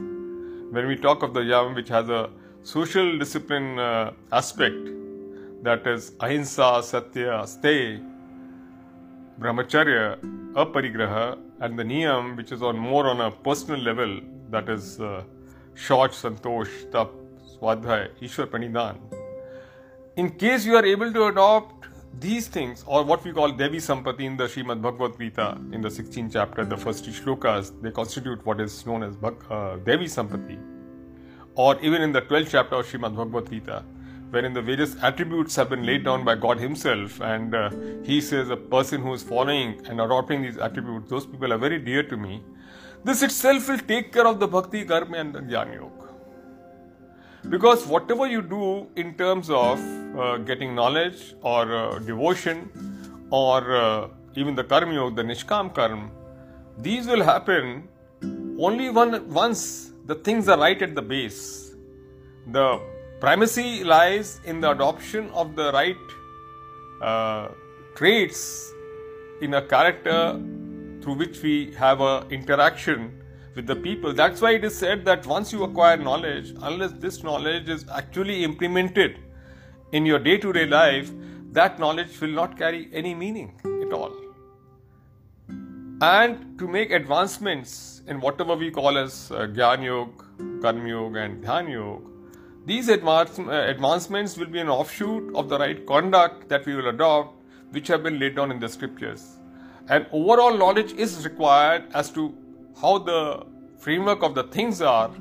when 0.72 0.88
we 0.88 0.96
talk 0.96 1.24
of 1.24 1.34
the 1.34 1.42
Yam, 1.42 1.74
which 1.74 1.90
has 1.90 2.10
a 2.10 2.30
social 2.64 3.18
discipline 3.18 3.80
uh, 3.80 4.12
aspect, 4.32 4.90
that 5.64 5.86
is 5.88 6.12
Ahimsa, 6.20 6.82
Satya, 6.84 7.44
Stay, 7.48 8.00
Brahmacharya, 9.40 10.20
Aparigraha, 10.54 11.40
and 11.62 11.80
the 11.80 11.84
Niyam, 11.84 12.36
which 12.36 12.52
is 12.52 12.62
on 12.62 12.78
more 12.78 13.08
on 13.08 13.22
a 13.22 13.32
personal 13.32 13.80
level, 13.80 14.20
that 14.50 14.68
is 14.68 15.00
uh, 15.00 15.24
Shauch, 15.76 16.12
Santosh, 16.22 16.92
Tap, 16.92 17.10
Swadhyay, 17.54 18.10
Ishwar 18.22 18.48
Pranidhan. 18.48 18.98
In 20.18 20.32
case 20.32 20.66
you 20.66 20.76
are 20.76 20.86
able 20.86 21.14
to 21.14 21.28
adopt 21.28 21.86
these 22.20 22.50
things, 22.50 22.84
or 22.86 23.04
what 23.04 23.24
we 23.24 23.32
call 23.32 23.50
Devi 23.54 23.78
Sampati 23.78 24.26
in 24.26 24.36
the 24.36 24.44
Srimad 24.44 24.82
Bhagavad 24.82 25.18
Gita, 25.18 25.58
in 25.72 25.80
the 25.80 25.88
16th 25.88 26.34
chapter, 26.34 26.66
the 26.66 26.76
first 26.76 27.06
shlokas, 27.06 27.82
they 27.82 27.92
constitute 27.92 28.46
what 28.46 28.60
is 28.60 28.86
known 28.86 29.04
as 29.04 29.16
uh, 29.24 29.78
Devi 29.86 30.06
Sampati. 30.06 30.60
Or 31.56 31.80
even 31.80 32.02
in 32.02 32.12
the 32.12 32.24
12th 32.24 32.50
chapter 32.50 32.76
of 32.76 32.86
Srimad 32.86 33.16
Bhagavad 33.16 33.50
Gita, 33.50 33.86
wherein 34.30 34.54
the 34.54 34.62
various 34.62 34.96
attributes 35.02 35.56
have 35.56 35.70
been 35.70 35.86
laid 35.86 36.04
down 36.04 36.24
by 36.24 36.36
God 36.36 36.60
Himself, 36.60 37.20
and 37.22 37.56
uh, 37.56 37.70
He 38.04 38.22
says, 38.22 38.50
A 38.50 38.58
person 38.58 39.02
who 39.02 39.14
is 39.14 39.24
following 39.24 39.86
and 39.88 40.02
adopting 40.02 40.42
these 40.42 40.58
attributes, 40.58 41.10
those 41.10 41.26
people 41.26 41.52
are 41.54 41.58
very 41.58 41.80
dear 41.80 42.04
to 42.04 42.18
me. 42.18 42.44
This 43.04 43.24
itself 43.24 43.70
will 43.70 43.80
take 43.80 44.12
care 44.12 44.28
of 44.28 44.40
the 44.40 44.48
bhakti, 44.48 44.86
karma, 44.86 45.18
and 45.18 45.34
the 45.34 45.40
jnana 45.40 45.76
yoga. 45.76 46.10
Because 47.48 47.86
whatever 47.88 48.28
you 48.28 48.42
do 48.42 48.88
in 48.98 49.14
terms 49.16 49.50
of 49.50 49.80
uh, 50.18 50.38
getting 50.40 50.76
knowledge 50.76 51.34
or 51.42 51.74
uh, 51.74 52.00
devotion 52.00 52.70
or 53.30 53.76
uh, 53.76 54.08
even 54.36 54.56
the 54.56 54.64
karma 54.64 54.94
yoga, 54.94 55.24
the 55.24 55.24
nishkam 55.24 55.74
karma, 55.74 56.10
these 56.78 57.08
will 57.08 57.24
happen 57.24 57.88
only 58.60 58.90
one, 58.90 59.34
once 59.34 59.92
the 60.06 60.16
things 60.16 60.50
are 60.50 60.60
right 60.60 60.82
at 60.82 60.96
the 60.96 61.02
base. 61.02 61.76
The 62.52 62.82
primacy 63.20 63.84
lies 63.84 64.40
in 64.46 64.62
the 64.62 64.72
adoption 64.72 65.30
of 65.32 65.56
the 65.56 65.72
right 65.74 65.98
uh, 67.02 67.50
traits 67.96 68.72
in 69.42 69.54
a 69.56 69.62
character 69.62 70.40
through 71.02 71.16
which 71.16 71.42
we 71.42 71.74
have 71.74 72.02
a 72.02 72.26
interaction 72.30 73.22
with 73.56 73.68
the 73.68 73.76
people. 73.76 74.14
That's 74.14 74.42
why 74.42 74.52
it 74.52 74.64
is 74.64 74.78
said 74.78 75.04
that 75.06 75.26
once 75.26 75.52
you 75.52 75.64
acquire 75.64 75.98
knowledge, 75.98 76.54
unless 76.62 76.92
this 76.94 77.24
knowledge 77.24 77.70
is 77.70 77.86
actually 77.90 78.44
implemented 78.44 79.20
in 79.92 80.06
your 80.06 80.20
day 80.20 80.38
to 80.38 80.54
day 80.54 80.66
life, 80.66 81.12
that 81.52 81.80
knowledge 81.80 82.20
will 82.22 82.36
not 82.42 82.58
carry 82.58 82.90
any 82.94 83.14
meaning 83.16 83.60
at 83.86 83.92
all. 83.92 84.14
And 86.02 86.58
to 86.60 86.68
make 86.68 86.92
advancements 86.92 88.02
in 88.08 88.22
whatever 88.22 88.56
we 88.56 88.72
call 88.72 88.98
as 88.98 89.32
uh, 89.32 89.48
Gyan 89.48 90.14
Karma 90.62 91.20
and 91.20 91.44
Dhyan 91.44 92.02
these 92.66 92.90
uh, 92.90 92.94
advancements 92.94 94.38
will 94.38 94.48
be 94.48 94.60
an 94.60 94.70
offshoot 94.70 95.34
of 95.36 95.50
the 95.50 95.58
right 95.58 95.86
conduct 95.86 96.50
that 96.50 96.66
we 96.66 96.76
will 96.76 96.90
adopt, 96.90 97.36
which 97.72 97.88
have 97.88 98.04
been 98.04 98.20
laid 98.20 98.36
down 98.36 98.52
in 98.52 98.60
the 98.60 98.70
scriptures. 98.70 99.38
And 99.90 100.06
overall 100.12 100.56
knowledge 100.56 100.92
is 100.94 101.26
required 101.26 101.86
as 101.94 102.12
to 102.12 102.36
how 102.82 103.00
the 103.00 103.46
framework 103.78 104.24
of 104.24 104.36
the 104.36 104.44
things 104.44 104.82
are, 104.82 105.12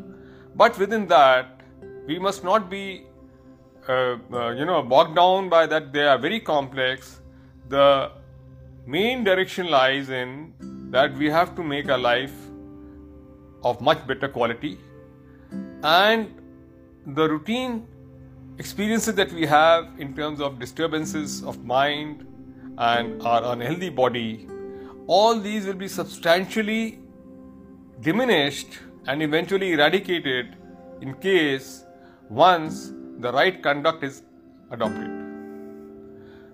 but 0.54 0.78
within 0.78 1.06
that, 1.06 1.60
we 2.06 2.18
must 2.18 2.44
not 2.44 2.68
be 2.68 3.04
uh, 3.88 4.16
uh, 4.32 4.50
you 4.50 4.66
know 4.66 4.82
bogged 4.82 5.16
down 5.16 5.48
by 5.48 5.66
that 5.66 5.92
they 5.92 6.06
are 6.06 6.18
very 6.18 6.40
complex. 6.40 7.20
The 7.68 8.10
main 8.86 9.24
direction 9.24 9.70
lies 9.70 10.10
in 10.10 10.52
that 10.90 11.16
we 11.16 11.30
have 11.30 11.54
to 11.56 11.62
make 11.62 11.88
a 11.88 11.96
life 11.96 12.34
of 13.62 13.80
much 13.80 14.06
better 14.06 14.28
quality 14.28 14.78
and 15.82 16.37
the 17.14 17.28
routine 17.28 17.86
experiences 18.58 19.14
that 19.14 19.32
we 19.32 19.46
have 19.46 19.88
in 19.98 20.14
terms 20.14 20.40
of 20.40 20.58
disturbances 20.58 21.42
of 21.44 21.64
mind 21.64 22.26
and 22.78 23.22
our 23.22 23.52
unhealthy 23.52 23.88
body 23.90 24.48
all 25.08 25.40
these 25.40 25.66
will 25.66 25.80
be 25.82 25.88
substantially 25.88 26.98
diminished 28.02 28.78
and 29.06 29.22
eventually 29.22 29.72
eradicated 29.72 30.54
in 31.00 31.14
case 31.14 31.84
once 32.28 32.92
the 33.20 33.32
right 33.32 33.62
conduct 33.62 34.04
is 34.04 34.22
adopted. 34.70 35.10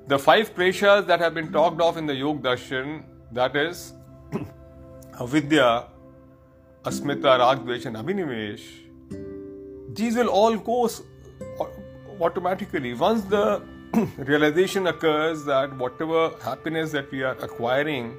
The 0.06 0.18
five 0.18 0.54
pressures 0.54 1.04
that 1.06 1.18
have 1.18 1.34
been 1.34 1.50
talked 1.50 1.80
of 1.80 1.96
in 1.96 2.06
the 2.06 2.14
Yoga 2.14 2.50
Darshan, 2.50 3.04
that 3.32 3.56
is 3.56 3.94
avidya, 5.20 5.88
asmita, 6.84 7.38
ragdvesh, 7.40 7.86
and 7.86 7.96
abhinivesh, 7.96 8.83
these 9.94 10.16
will 10.16 10.28
all 10.28 10.56
go 10.56 10.90
automatically. 12.20 12.94
Once 12.94 13.22
the 13.24 13.62
realization 14.18 14.88
occurs 14.88 15.44
that 15.44 15.76
whatever 15.76 16.30
happiness 16.42 16.90
that 16.90 17.10
we 17.12 17.22
are 17.22 17.36
acquiring 17.38 18.16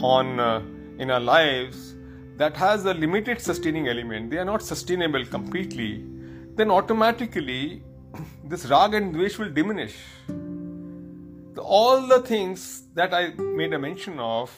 on 0.00 0.38
uh, 0.38 0.62
in 0.98 1.10
our 1.10 1.20
lives 1.20 1.94
that 2.36 2.56
has 2.56 2.84
a 2.84 2.94
limited 2.94 3.40
sustaining 3.40 3.88
element, 3.88 4.30
they 4.30 4.38
are 4.38 4.44
not 4.44 4.62
sustainable 4.62 5.24
completely, 5.24 6.04
then 6.54 6.70
automatically 6.70 7.82
this 8.44 8.66
rag 8.66 8.94
and 8.94 9.14
dvesh 9.14 9.38
will 9.38 9.50
diminish. 9.50 9.96
The, 11.54 11.62
all 11.62 12.06
the 12.06 12.20
things 12.20 12.84
that 12.94 13.14
I 13.14 13.30
made 13.30 13.72
a 13.72 13.78
mention 13.78 14.18
of, 14.20 14.54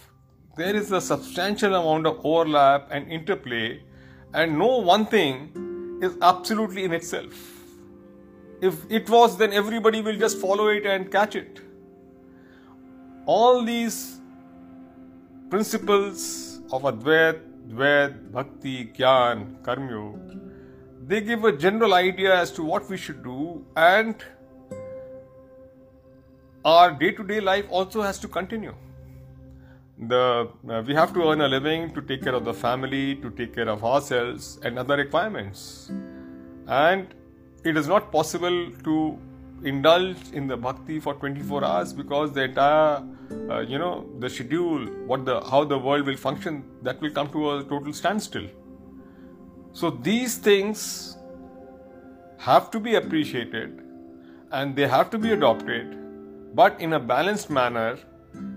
there 0.57 0.75
is 0.75 0.93
a 0.93 1.01
substantial 1.01 1.75
amount 1.75 2.07
of 2.07 2.21
overlap 2.25 2.89
and 2.91 3.11
interplay, 3.11 3.83
and 4.35 4.59
no 4.59 4.79
one 4.79 5.07
thing 5.07 5.72
is 6.03 6.17
absolutely 6.21 6.85
in 6.85 6.93
itself. 6.93 7.49
If 8.61 8.85
it 8.91 9.09
was, 9.09 9.37
then 9.37 9.53
everybody 9.53 10.03
will 10.03 10.17
just 10.17 10.39
follow 10.39 10.69
it 10.69 10.85
and 10.87 11.11
catch 11.11 11.37
it. 11.37 11.61
All 13.27 13.65
these 13.65 14.21
principles 15.49 16.61
of 16.73 16.83
Advait 16.83 17.41
Dvaita, 17.69 18.33
Bhakti, 18.33 18.87
Gyan, 18.87 19.57
Karmyog, 19.63 20.41
they 21.07 21.21
give 21.21 21.45
a 21.45 21.53
general 21.53 21.95
idea 21.95 22.35
as 22.35 22.51
to 22.53 22.63
what 22.63 22.89
we 22.89 22.97
should 22.97 23.23
do, 23.25 23.65
and 23.77 24.15
our 26.65 26.93
day 26.93 27.11
to 27.13 27.25
day 27.25 27.41
life 27.41 27.67
also 27.71 28.03
has 28.03 28.19
to 28.21 28.29
continue. 28.29 28.75
The, 30.09 30.49
uh, 30.69 30.83
we 30.85 30.95
have 30.95 31.13
to 31.15 31.31
earn 31.31 31.41
a 31.43 31.49
living 31.49 31.95
to 31.95 32.03
take 32.03 32.23
care 32.23 32.35
of 32.35 32.45
the 32.45 32.55
family, 32.55 33.17
to 33.17 33.31
take 33.31 33.55
care 33.55 33.69
of 33.69 33.85
ourselves, 33.85 34.59
and 34.65 34.79
other 34.79 34.97
requirements. 34.97 35.93
And 36.67 37.15
it 37.65 37.77
is 37.77 37.87
not 37.87 38.11
possible 38.11 38.71
to 38.85 39.19
indulge 39.65 40.17
in 40.33 40.49
the 40.49 40.57
bhakti 40.57 40.99
for 40.99 41.15
24 41.15 41.65
hours 41.65 41.93
because 41.93 42.33
the 42.33 42.43
entire 42.43 43.05
uh, 43.49 43.61
you 43.61 43.79
know 43.79 44.07
the 44.19 44.29
schedule 44.29 44.87
what 45.07 45.25
the 45.25 45.41
how 45.43 45.63
the 45.65 45.79
world 45.79 46.05
will 46.05 46.17
function 46.17 46.65
that 46.83 47.01
will 47.01 47.11
come 47.11 47.31
to 47.31 47.51
a 47.51 47.65
total 47.65 47.93
standstill 47.93 48.49
so 49.73 49.91
these 49.91 50.37
things 50.37 51.17
have 52.39 52.71
to 52.73 52.81
be 52.81 52.97
appreciated 52.97 53.81
and 54.51 54.75
they 54.75 54.87
have 54.87 55.11
to 55.11 55.19
be 55.19 55.31
adopted 55.31 55.97
but 56.57 56.81
in 56.81 56.95
a 56.95 57.01
balanced 57.01 57.49
manner 57.49 57.97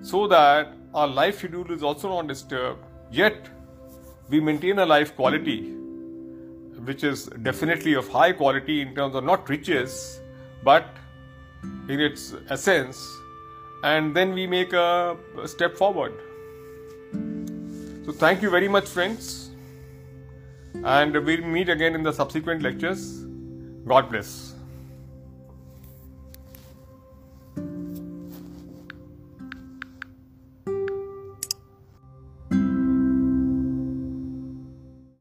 so 0.02 0.28
that 0.28 0.74
our 0.96 1.08
life 1.22 1.40
schedule 1.40 1.72
is 1.78 1.84
also 1.84 2.10
not 2.10 2.28
disturbed 2.34 2.84
yet 3.22 3.50
we 4.30 4.40
maintain 4.50 4.80
a 4.80 4.86
life 4.86 5.16
quality 5.16 5.60
which 6.90 7.04
is 7.04 7.26
definitely 7.50 7.94
of 8.04 8.08
high 8.20 8.32
quality 8.44 8.82
in 8.82 8.96
terms 8.96 9.16
of 9.16 9.24
not 9.24 9.50
riches 9.50 9.98
but 10.64 10.86
in 11.88 12.00
its 12.00 12.34
essence, 12.50 13.00
and 13.84 14.16
then 14.16 14.34
we 14.34 14.48
make 14.48 14.74
a, 14.74 15.18
step 15.46 15.78
forward. 15.78 16.14
So, 18.06 18.12
thank 18.12 18.42
you 18.42 18.50
very 18.50 18.68
much, 18.68 18.88
friends, 18.88 19.52
and 20.84 21.14
we'll 21.14 21.42
meet 21.42 21.70
again 21.70 21.96
in 21.96 22.04
the 22.04 22.12
subsequent 22.12 22.62
lectures. 22.62 23.26
God 23.86 24.10
bless. 24.10 24.55